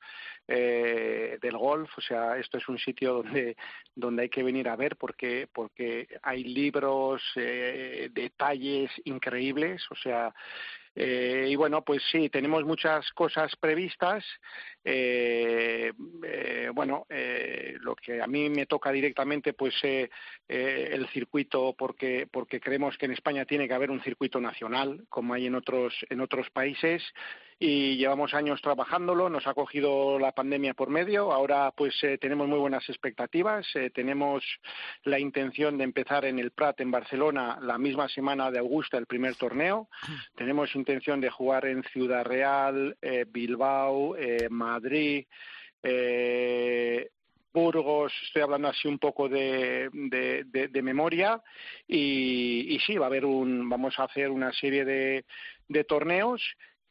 [0.47, 3.57] eh, del golf, o sea, esto es un sitio donde,
[3.95, 10.31] donde hay que venir a ver porque, porque hay libros, eh, detalles increíbles, o sea,
[10.95, 14.23] eh, y bueno, pues sí, tenemos muchas cosas previstas.
[14.83, 15.91] Eh,
[16.23, 17.05] eh, bueno,
[17.79, 23.13] lo que a mí me toca directamente, pues el circuito, porque porque creemos que en
[23.13, 27.01] España tiene que haber un circuito nacional, como hay en otros en otros países
[27.59, 32.47] y llevamos años trabajándolo, nos ha cogido la pandemia por medio, ahora pues eh, tenemos
[32.47, 34.43] muy buenas expectativas, eh, tenemos
[35.03, 39.05] la intención de empezar en el Prat en Barcelona la misma semana de Augusta el
[39.05, 39.87] primer torneo,
[40.35, 44.15] tenemos intención de jugar en Ciudad Real, eh, Bilbao,
[44.49, 45.25] Madrid,
[47.53, 51.41] Burgos, estoy hablando así un poco de, de, memoria,
[51.87, 55.25] y, y, sí, va a haber un, vamos a hacer una serie de,
[55.67, 56.41] de torneos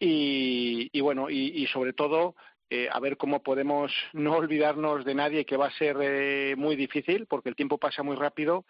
[0.05, 2.35] y, bueno, y, sobre todo
[2.71, 6.75] eh, a ver cómo podemos no olvidarnos de nadie, que va a ser eh, muy
[6.75, 8.65] difícil porque el tiempo pasa muy rápido,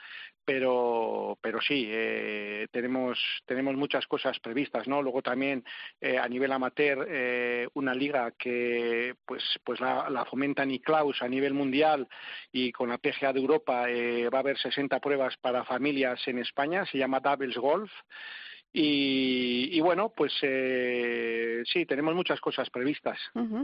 [0.44, 5.00] pero, pero sí, eh, tenemos, tenemos muchas cosas previstas, ¿no?
[5.00, 5.64] Luego también
[6.20, 12.08] a nivel amateur, una liga que pues, pues la, la fomenta Niklaus a nivel mundial
[12.50, 16.84] y con la PGA de Europa va a haber 60 pruebas para familias en España,
[16.86, 17.90] se llama Doubles Golf.
[18.74, 23.18] Y, bueno, pues eh, sí, tenemos muchas cosas previstas.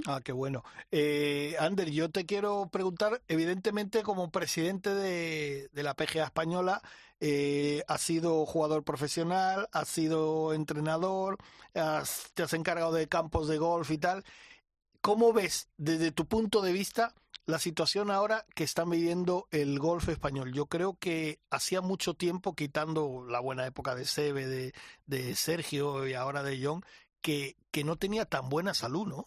[0.07, 0.63] Ah, qué bueno.
[0.91, 6.83] Eh, Ander, yo te quiero preguntar, evidentemente como presidente de, de la PGA española,
[7.21, 11.39] eh, has sido jugador profesional, has sido entrenador,
[11.73, 14.25] te has encargado de campos de golf y tal.
[15.01, 17.15] ¿Cómo ves desde tu punto de vista
[17.49, 20.53] la situación ahora que están viviendo el golf español.
[20.53, 24.47] Yo creo que hacía mucho tiempo, quitando la buena época de Sebe,
[25.07, 26.85] de, Sergio y ahora de John,
[27.23, 29.25] que, que no tenía tan buena salud, ¿no?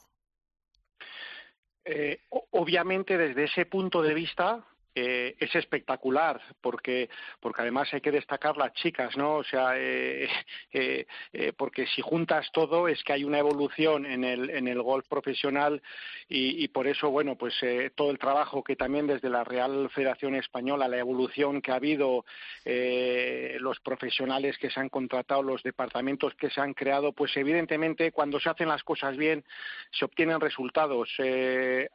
[1.84, 2.20] Eh,
[2.52, 8.58] obviamente, desde ese punto de vista, eh, es espectacular porque porque además hay que destacar
[8.58, 10.28] las chicas no o sea eh,
[10.74, 14.82] eh, eh porque si juntas todo es que hay una evolución en el en el
[14.82, 15.82] golf profesional
[16.28, 19.90] y, y por eso bueno pues eh, todo el trabajo que también desde la Real
[19.92, 22.26] Federación Española la evolución que ha habido
[22.66, 28.40] los profesionales que se han contratado los departamentos que se han creado pues evidentemente cuando
[28.40, 29.44] se hacen las cosas bien
[29.92, 31.10] se obtienen resultados.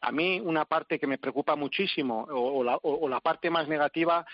[0.00, 4.26] A mí una parte que me preocupa muchísimo o la, o, la parte más negativa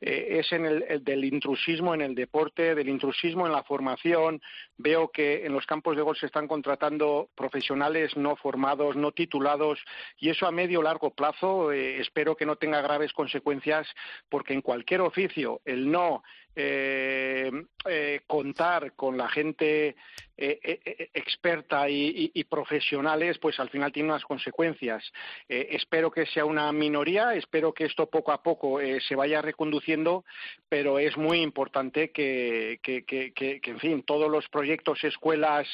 [0.00, 4.40] eh, es en el, del intrusismo en el deporte, del intrusismo en la formación.
[4.76, 9.78] Veo que en los campos de golf se están contratando profesionales no formados, no titulados,
[10.18, 13.86] y eso a medio o largo plazo eh, espero que no tenga graves consecuencias,
[14.28, 16.22] porque en cualquier oficio el no
[16.56, 17.50] eh,
[17.88, 19.96] eh, contar con la gente
[20.42, 25.04] experta y, y, profesionales, pues al final tiene unas consecuencias.
[25.46, 29.89] espero que sea una minoría, espero que esto poco a poco se vaya reconduciendo,
[30.68, 35.66] pero es muy importante que, en fin, todos los proyectos, escuelas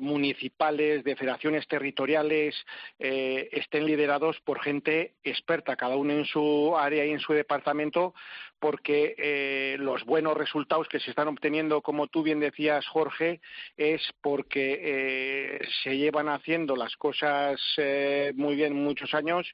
[0.00, 2.54] municipales, de federaciones territoriales,
[2.98, 8.14] estén liderados por gente experta, cada uno en su área y en su departamento,
[8.60, 13.40] porque eh, los buenos resultados que se están obteniendo, como tú bien decías, Jorge,
[13.76, 19.48] es porque eh, se llevan haciendo las cosas eh, muy bien muchos años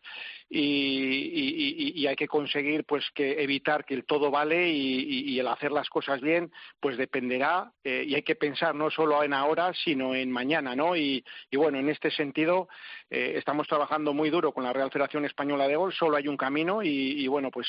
[0.51, 5.89] y, hay que conseguir pues que evitar que el todo vale y, el hacer las
[5.89, 10.77] cosas bien pues dependerá y hay que pensar no solo en ahora sino en mañana
[10.77, 12.69] no y, bueno en este sentido
[13.11, 16.81] estamos trabajando muy duro con la Real Federación Española de Golf solo hay un camino
[16.81, 17.67] y, bueno pues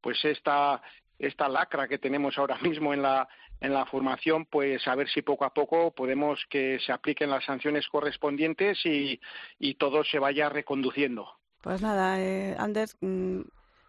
[0.00, 0.71] pues esta
[1.18, 3.28] esta, lacra que tenemos ahora mismo en la,
[3.60, 7.44] en la formación, pues a ver si poco a poco podemos que se apliquen las
[7.44, 9.20] sanciones correspondientes y,
[9.58, 11.28] y todo se vaya reconduciendo.
[11.62, 13.40] Pues nada, eh, Anders, mm,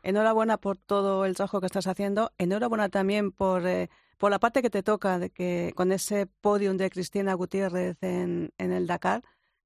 [0.03, 2.31] enhorabuena por todo el trabajo que estás haciendo.
[2.37, 6.77] Enhorabuena también por, eh, por la parte que te toca de que con ese podium
[6.77, 9.23] de Cristina Gutiérrez en, en el Dakar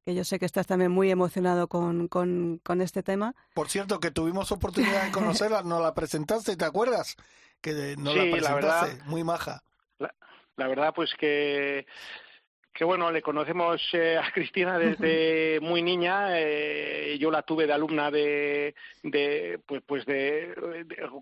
[0.08, 3.36] que yo sé que estás también muy emocionado con, con, este tema.
[3.54, 7.18] Por cierto, que tuvimos oportunidad de conocerla, nos la presentaste, ¿te acuerdas?
[7.60, 9.64] Que nos la presentaste, la verdad, muy maja.
[10.00, 11.86] La, verdad, pues que
[12.74, 16.40] que bueno, le conocemos eh, a Cristina desde muy niña.
[16.40, 20.56] Eh, yo la tuve de alumna de, de pues, pues de,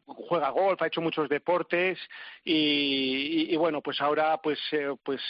[0.06, 1.98] juega golf, ha hecho muchos deportes
[2.44, 5.22] y, y, bueno, pues ahora pues eh, pues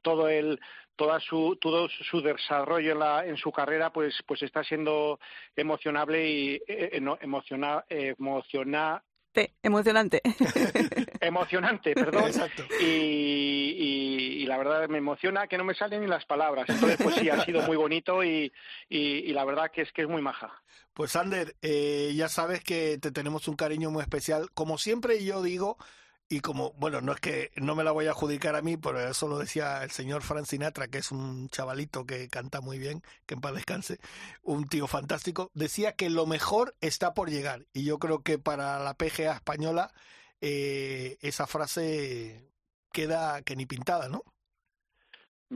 [0.00, 0.58] todo el
[0.96, 5.18] toda su, todo su desarrollo en, la, en su carrera pues, pues está siendo
[5.56, 9.02] emocionable y eh, no, emociona, emociona,
[9.62, 10.22] emocionante.
[11.20, 12.30] emocionante, perdón.
[12.80, 16.68] Y, y, la verdad me emociona que no me salen ni las palabras.
[16.68, 18.52] Entonces, pues sí, ha sido muy bonito y,
[18.88, 20.62] y la verdad que es que es muy maja.
[20.94, 24.50] Pues Ander, eh, ya sabes que te tenemos un cariño muy especial.
[24.54, 25.76] Como siempre yo digo,
[26.34, 28.98] y como, bueno, no es que no me la voy a adjudicar a mí, pero
[29.00, 33.02] eso lo decía el señor Frank Sinatra, que es un chavalito que canta muy bien,
[33.24, 34.00] que en paz descanse,
[34.42, 37.66] un tío fantástico, decía que lo mejor está por llegar.
[37.72, 39.92] Y yo creo que para la PGA española
[40.40, 42.50] eh, esa frase
[42.92, 44.24] queda que ni pintada, ¿no?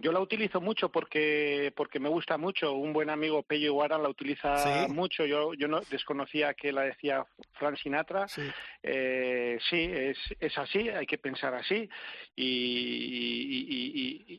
[0.00, 2.72] Yo la utilizo mucho porque porque me gusta mucho.
[2.72, 5.26] Un buen amigo Pello Iguaran la utiliza mucho.
[5.26, 7.24] Yo yo no desconocía que la decía
[7.54, 8.28] Frank Sinatra.
[8.28, 8.42] Sí,
[8.82, 11.88] eh, sí es, es así, hay que pensar así.
[12.36, 13.58] Y,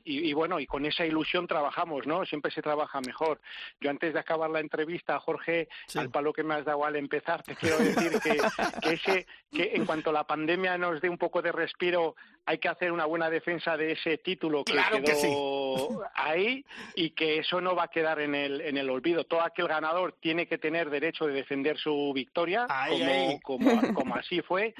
[0.05, 2.25] y, bueno, y con esa ilusión trabajamos, ¿no?
[2.25, 3.41] Siempre se trabaja mejor.
[3.81, 7.43] Yo antes de acabar la entrevista, Jorge, al palo que me has dado al empezar,
[7.43, 8.37] te quiero decir que,
[8.81, 12.15] que, ese, que en cuanto la pandemia nos dé un poco de respiro,
[12.49, 17.61] hay que hacer una buena defensa de ese título que quedó ahí y que eso
[17.61, 19.23] no va a quedar en el, en el olvido.
[19.23, 24.41] Todo aquel ganador tiene que tener derecho de defender su victoria, como, Como, como, así
[24.41, 24.73] fue.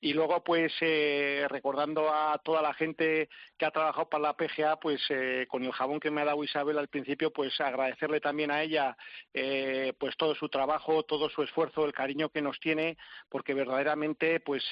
[0.00, 4.76] Y luego, pues, eh, recordando a toda la gente que ha trabajado para la PGA,
[4.76, 8.52] pues, eh, con el jabón que me ha dado Isabel al principio, pues, agradecerle también
[8.52, 8.96] a ella,
[9.34, 12.96] eh, pues, todo su trabajo, todo su esfuerzo, el cariño que nos tiene,
[13.28, 14.64] porque verdaderamente, pues,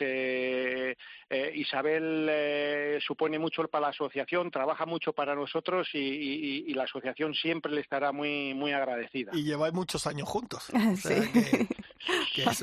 [1.54, 7.70] Isabel eh, supone mucho para la asociación, trabaja mucho para nosotros y, la asociación siempre
[7.72, 9.30] le estará muy muy agradecida.
[9.34, 10.70] Y lleváis muchos años juntos.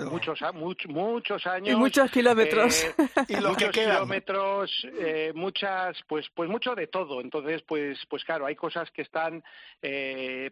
[0.10, 0.40] muchos,
[0.88, 1.70] muchos años.
[1.70, 2.84] Y muchos kilómetros.
[2.84, 2.94] Eh,
[3.30, 7.22] y muchos kilómetros, eh, muchas, pues, pues mucho de todo.
[7.22, 9.44] Entonces, pues, pues claro, hay cosas que están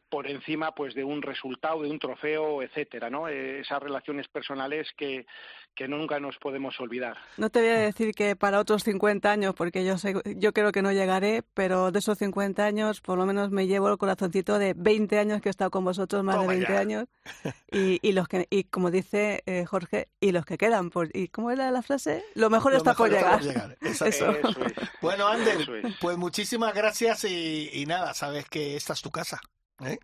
[0.09, 3.27] por encima, pues, de un resultado, de un trofeo, etcétera, ¿no?
[3.27, 5.25] esas relaciones personales que,
[5.75, 7.17] que nunca nos podemos olvidar.
[7.37, 10.71] No te voy a decir que para otros 50 años, porque yo sé, yo creo
[10.71, 14.59] que no llegaré, pero de esos 50 años por lo menos me llevo el corazoncito
[14.59, 17.05] de 20 años que he estado con vosotros, más de 20 años,
[17.71, 21.27] y, y, los que y como dice eh, Jorge, y los que quedan, por, ¿y
[21.27, 22.23] cómo era la frase?
[22.33, 23.41] Lo mejor está por llegar.
[23.81, 24.33] Eso.
[25.01, 25.67] Bueno, Ander,
[25.99, 29.41] pues muchísimas gracias y, y, nada, sabes que esta es tu casa.
[29.83, 29.97] ¿eh?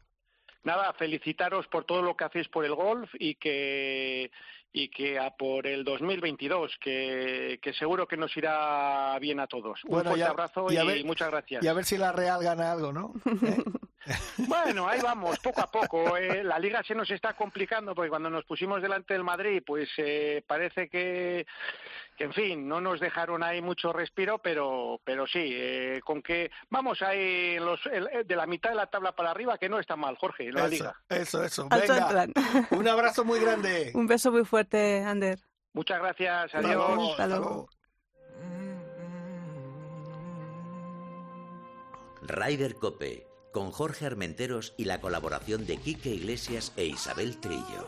[0.65, 4.29] Nada, felicitaros por todo lo que hacéis por el golf y que
[4.73, 9.81] y que a por el 2022, que, que seguro que nos irá bien a todos.
[9.85, 11.63] Un fuerte abrazo y, muchas gracias.
[11.63, 13.13] Y a ver si la Real gana algo, ¿no?
[13.25, 13.55] ¿Eh?
[14.37, 16.17] Bueno, ahí vamos, poco a poco.
[16.17, 16.43] Eh.
[16.43, 20.43] La liga se nos está complicando porque cuando nos pusimos delante del Madrid, pues eh,
[20.45, 21.45] parece que,
[22.17, 26.51] que, en fin, no nos dejaron ahí mucho respiro, pero, pero sí, eh, con que
[26.69, 30.17] vamos ahí los, de la mitad de la tabla para arriba, que no está mal,
[30.17, 30.95] Jorge, la eso, liga.
[31.09, 31.67] Eso, eso.
[31.69, 32.27] Venga,
[32.71, 33.91] un abrazo muy grande.
[33.95, 35.39] un beso muy fuerte, Ander.
[35.73, 37.11] Muchas gracias, adiós.
[37.11, 37.69] Hasta luego.
[42.27, 47.87] Ryder Cope con Jorge Armenteros y la colaboración de Quique Iglesias e Isabel Trillo.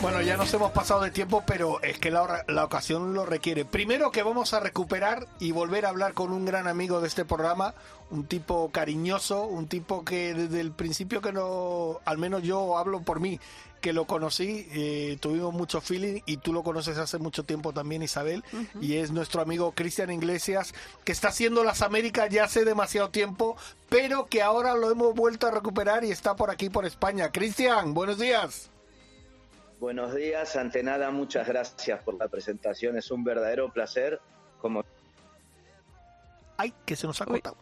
[0.00, 3.66] Bueno, ya nos hemos pasado de tiempo, pero es que la, la, ocasión lo requiere.
[3.66, 7.26] Primero que vamos a recuperar y volver a hablar con un gran amigo de este
[7.26, 7.74] programa,
[8.10, 13.02] un tipo cariñoso, un tipo que desde el principio que no, al menos yo hablo
[13.02, 13.38] por mí,
[13.84, 18.02] que lo conocí, eh, tuvimos mucho feeling y tú lo conoces hace mucho tiempo también,
[18.02, 18.42] Isabel,
[18.80, 20.72] y es nuestro amigo Cristian Iglesias,
[21.04, 23.58] que está haciendo las Américas ya hace demasiado tiempo,
[23.90, 27.30] pero que ahora lo hemos vuelto a recuperar y está por aquí, por España.
[27.30, 28.70] Cristian, buenos días.
[29.80, 34.18] Buenos días, ante nada, muchas gracias por la presentación, es un verdadero placer.
[34.62, 34.82] Como
[36.56, 37.56] Ay, que se nos ha cortado.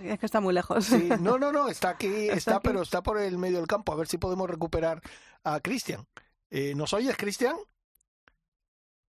[0.00, 0.90] es que está muy lejos.
[1.20, 3.92] no, no, no, está aquí, está, pero está por el medio del campo.
[3.92, 5.00] A ver si podemos recuperar
[5.44, 6.06] a Cristian.
[6.50, 7.56] Eh, ¿Nos oyes, Cristian?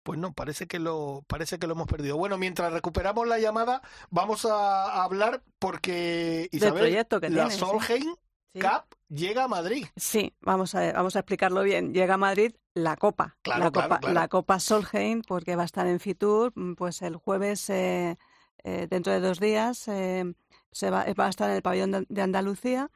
[0.04, 2.18] Pues no, parece que lo parece que lo hemos perdido.
[2.18, 8.16] Bueno, mientras recuperamos la llamada, vamos a, hablar porque Isabel, la Solheim
[8.54, 9.86] Cup llega a Madrid.
[9.96, 11.94] Sí, vamos a vamos a explicarlo bien.
[11.94, 16.02] Llega a Madrid la Copa, la Copa, la Copa Solheim, porque va a estar en
[16.02, 17.70] Fitur, pues el jueves.
[17.70, 18.18] Eh,
[18.66, 20.24] eh, dentro de dos días eh,
[20.72, 22.90] se va, va, a estar en el pabellón de Andalucía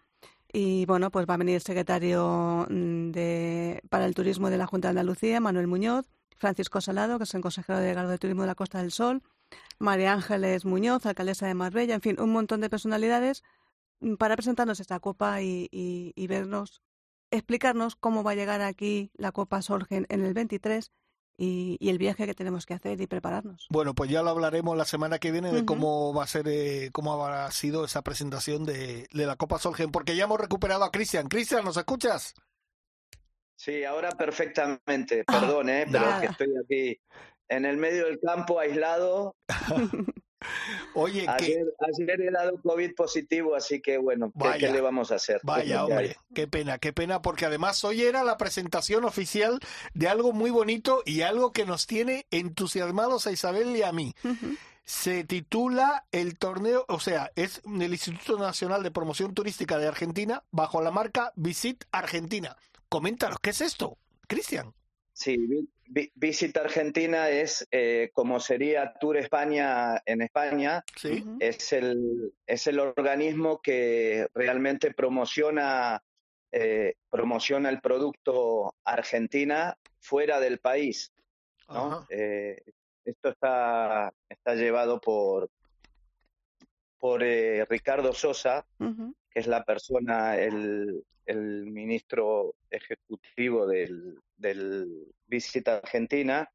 [0.52, 4.68] y bueno, pues va a venir el secretario mm, de, para el turismo de la
[4.68, 6.06] Junta de Andalucía, Manuel Muñoz,
[6.38, 9.24] Francisco Salado, que es el consejero delegado de Turismo de la Costa del Sol,
[9.80, 13.43] María Ángeles Muñoz, alcaldesa de Marbella, en fin, un montón de personalidades
[14.00, 16.82] mm, para presentarnos esta copa y, y vernos,
[17.32, 20.91] explicarnos cómo va a llegar aquí la Copa Solgen en el 23
[21.38, 23.68] y, el viaje que tenemos que hacer y prepararnos.
[23.70, 26.90] Bueno, pues ya lo hablaremos la semana que viene de cómo va a ser, eh,
[26.92, 30.92] cómo habrá sido esa presentación de, de la Copa Solgen, porque ya hemos recuperado a
[30.92, 31.28] Cristian.
[31.28, 32.34] Cristian, ¿nos escuchas?
[33.58, 35.24] Sí, ahora perfectamente.
[35.28, 35.86] Ah, Perdón, ¿eh?
[35.92, 37.00] pero es que estoy aquí
[37.50, 39.36] en el medio del campo aislado.
[40.94, 45.40] Oye, ayer, ayer, he dado COVID positivo, así que bueno, ¿qué, le vamos a hacer?
[45.44, 49.60] Vaya, hombre, qué pena, qué pena, porque además hoy era la presentación oficial
[49.94, 54.14] de algo muy bonito y algo que nos tiene entusiasmados a Isabel y a mí.
[54.86, 60.44] Se titula el torneo, o sea, es el Instituto Nacional de Promoción Turística de Argentina
[60.52, 62.56] bajo la marca Visit Argentina.
[62.88, 64.74] Coméntanos, ¿qué es esto, Cristian?
[65.12, 65.36] Sí,
[65.88, 70.84] Visit Argentina es eh, como sería Tour España en España.
[71.40, 76.04] Es, el, es el organismo que realmente promociona,
[76.52, 81.12] eh, promociona el producto Argentina fuera del país.
[82.10, 82.62] Eh,
[83.06, 85.50] esto está, está llevado por,
[87.00, 88.66] por Ricardo Sosa,
[89.38, 96.50] es la persona, el, el ministro ejecutivo del, del Visita Argentina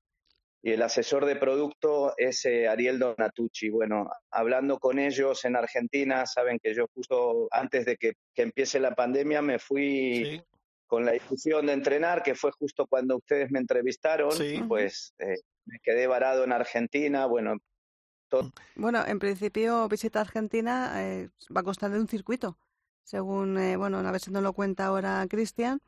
[0.61, 3.69] y el asesor de producto es eh, Ariel Donatucci.
[3.69, 8.97] Bueno, hablando con ellos en Argentina, saben que yo justo antes de que, empiece la
[8.97, 10.43] pandemia me fui
[10.89, 14.33] con la discusión de entrenar, que fue justo cuando ustedes me entrevistaron,
[14.67, 17.59] pues eh, me quedé varado en Argentina, bueno.
[18.29, 18.51] Todo.
[18.75, 22.57] Bueno, en principio Visita Argentina eh, va a costar de un circuito
[23.03, 25.81] según, eh, bueno, a ver si nos lo cuenta ahora Cristian.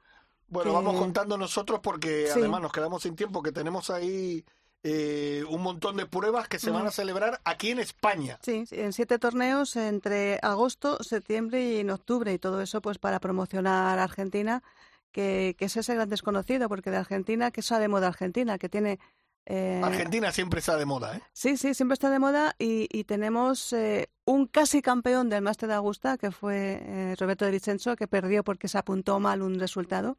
[0.48, 4.44] Bueno, vamos contando nosotros porque además nos quedamos sin tiempo, que tenemos ahí
[4.82, 8.38] eh, un montón de pruebas que se van a celebrar aquí en España.
[8.42, 13.18] Sí, en siete torneos entre agosto, septiembre y en octubre y todo eso pues para
[13.20, 14.62] promocionar a Argentina,
[15.10, 18.58] que, que es ese gran desconocido, porque de Argentina, que sabemos de Argentina?
[18.58, 18.98] Que tiene
[19.46, 21.22] eh, Argentina siempre está de moda, ¿eh?
[21.32, 25.74] Sí, sí, siempre está de moda y, tenemos eh, un casi campeón del Máster de
[25.74, 30.16] Augusta, que fue eh, Roberto de Vicenzo, que perdió porque se apuntó mal un resultado,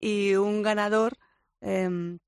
[0.00, 1.18] y un ganador,
[1.60, 2.18] em,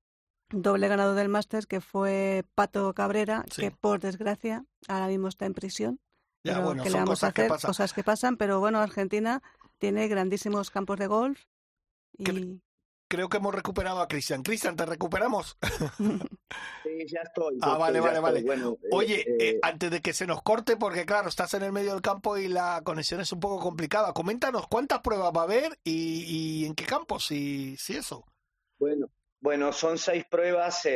[0.49, 5.55] doble ganador del Máster, que fue Pato Cabrera, que por desgracia ahora mismo está en
[5.55, 5.99] prisión.
[6.43, 7.49] Ya, bueno, que le vamos a hacer?
[7.49, 9.41] cosas que pasan, pero bueno, Argentina
[9.79, 11.41] tiene grandísimos campos de golf.
[12.17, 12.61] Y
[13.07, 14.43] creo que hemos recuperado a Cristian.
[14.43, 15.57] Cristian, ¿te recuperamos?
[16.83, 17.57] Sí, ya estoy.
[17.61, 18.39] ah, vale, vale, vale.
[18.39, 21.71] Eh, Oye, eh, eh, antes de que se nos corte, porque claro, estás en el
[21.71, 25.43] medio del campo y la conexión es un poco complicada, coméntanos cuántas pruebas va a
[25.45, 28.23] haber y, en qué campos, y si eso.
[28.77, 29.09] Bueno,
[29.41, 30.87] bueno, son seis pruebas.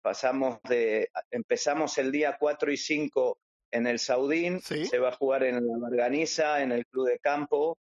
[0.00, 3.38] pasamos de, empezamos el día 4 y 5
[3.72, 4.60] en el Saudín.
[4.60, 7.76] Se va a jugar en la Marganiza, en el Club de Campo.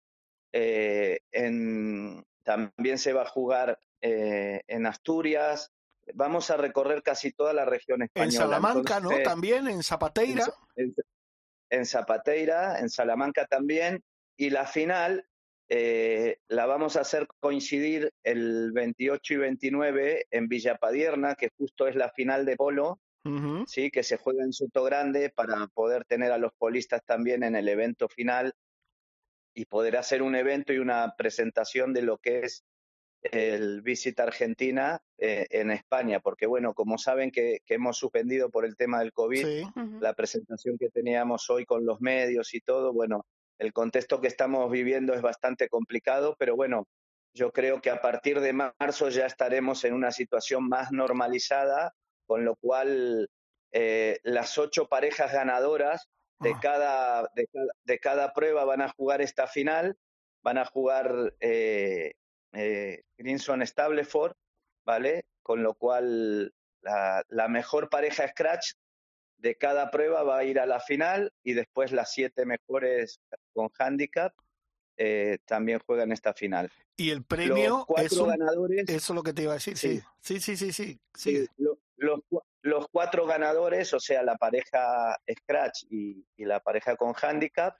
[0.50, 5.72] en, también se va a jugar eh, en Asturias.
[6.12, 8.26] Vamos a recorrer casi toda la región española.
[8.26, 9.10] En Salamanca, ¿no?
[9.22, 10.44] También, en Zapateira.
[11.70, 14.04] En, Zapateira, en Salamanca también.
[14.36, 15.26] Y la final
[15.68, 21.96] eh, la vamos a hacer coincidir el 28 y 29 en Villapadierna, que justo es
[21.96, 23.00] la final de polo,
[23.66, 27.56] sí, que se juega en Soto Grande para poder tener a los polistas también en
[27.56, 28.54] el evento final
[29.54, 32.64] y poder hacer un evento y una presentación de lo que es
[33.22, 38.76] el Visit Argentina eh, en España, porque bueno, como saben que, hemos suspendido por el
[38.76, 39.66] tema del COVID,
[40.00, 43.24] la presentación que teníamos hoy con los medios y todo, bueno,
[43.58, 46.86] el contexto que estamos viviendo es bastante complicado, pero bueno,
[47.32, 51.94] yo creo que a partir de marzo ya estaremos en una situación más normalizada,
[52.26, 53.28] con lo cual
[53.72, 56.08] eh, las ocho parejas ganadoras
[56.44, 57.30] de, cada,
[57.84, 59.96] de, cada prueba van a jugar esta final,
[60.42, 62.12] van a jugar eh,
[62.52, 64.36] eh, Grinson Stableford,
[64.84, 65.24] ¿vale?
[65.42, 68.74] Con lo cual la, la, mejor pareja Scratch
[69.38, 73.20] de cada prueba va a ir a la final y después las siete mejores
[73.52, 74.32] con handicap
[74.96, 76.70] eh, también juegan esta final.
[76.96, 80.00] Y el premio es un, ganadores, eso es lo que te iba a decir, sí,
[80.20, 81.00] sí, sí, sí, sí.
[81.14, 82.20] sí, los,
[82.62, 87.74] los, cuatro ganadores, o sea, la pareja Scratch y, y la pareja con handicap,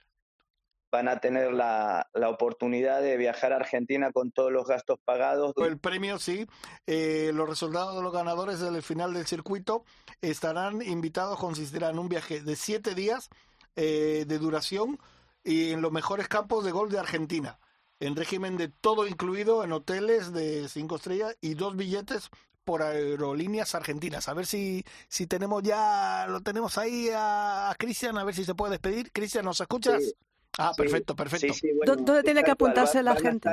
[0.95, 5.53] van a tener la, la, oportunidad de viajar a Argentina con todos los gastos pagados.
[5.57, 6.47] El premio, sí.
[6.87, 9.83] Eh, los resultados de los ganadores del final del circuito
[10.21, 13.29] estarán invitados, consistirán en un viaje de siete días
[13.75, 14.97] eh, de duración
[15.45, 17.59] y en los mejores campos de golf de Argentina,
[17.99, 22.29] en régimen de todo incluido en hoteles de cinco estrellas y dos billetes
[22.65, 24.27] por aerolíneas argentinas.
[24.27, 28.55] A ver si, si tenemos ya, lo tenemos ahí a, Cristian, a ver si se
[28.55, 29.11] puede despedir.
[29.11, 30.15] Cristian, ¿nos escuchas?
[30.57, 31.53] Ah, perfecto, perfecto.
[31.85, 33.49] ¿Dónde tiene que apuntarse la gente?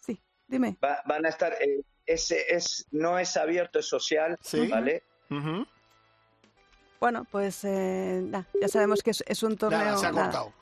[0.00, 0.76] sí, dime.
[0.80, 4.38] van a estar, eh, ese es, no es abierto, es social,
[4.68, 5.02] ¿vale?
[7.02, 8.24] Bueno, pues eh,
[8.60, 9.96] ya sabemos que es, un torneo,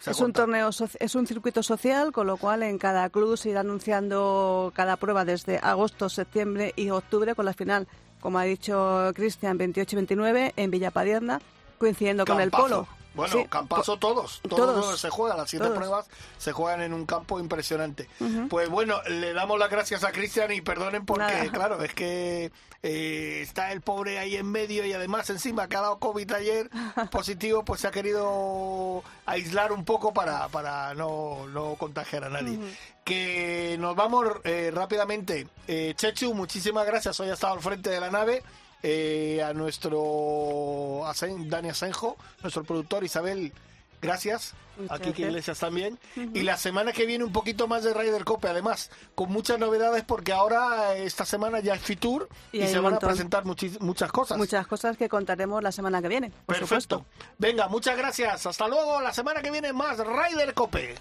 [0.07, 3.61] es un torneo, es un circuito social, con lo cual en cada club se irá
[3.61, 7.89] anunciando cada prueba desde agosto, septiembre y octubre, con la final,
[8.21, 11.43] como ha dicho Cristian, 28 y 29 en Villapadierna,
[11.77, 12.89] coincidiendo con el polo.
[13.15, 16.07] Bueno, campazo todos, todos, se juegan, las siete pruebas
[16.39, 18.09] se juegan en un campo impresionante.
[18.49, 23.41] Pues bueno, le damos las gracias a Cristian y perdonen porque, claro, es que eh,
[23.43, 26.71] está el pobre ahí en medio y además encima que ha dado COVID ayer
[27.11, 32.59] positivo, pues se ha querido aislar un poco para, para no, no contagiar a nadie.
[33.05, 35.49] Que nos vamos eh, rápidamente.
[35.67, 38.43] Eh, Chechu, muchísimas gracias, hoy ha estado al frente de la nave.
[38.83, 41.03] Eh, a nuestro
[41.47, 43.53] Dani Asenjo, nuestro productor Isabel,
[44.01, 44.55] gracias.
[44.89, 45.99] Aquí que Iglesias también.
[46.17, 50.05] Y la semana que viene un poquito más de Ryder Cope, además, con muchas novedades
[50.05, 54.39] porque ahora esta semana ya es Fitur y, se van a presentar muchas cosas.
[54.39, 56.33] Muchas cosas que contaremos la semana que viene.
[56.47, 57.05] Por Perfecto.
[57.37, 58.47] Venga, muchas gracias.
[58.47, 59.03] Hasta luego.
[59.03, 60.95] La semana que viene más Ryder Cope.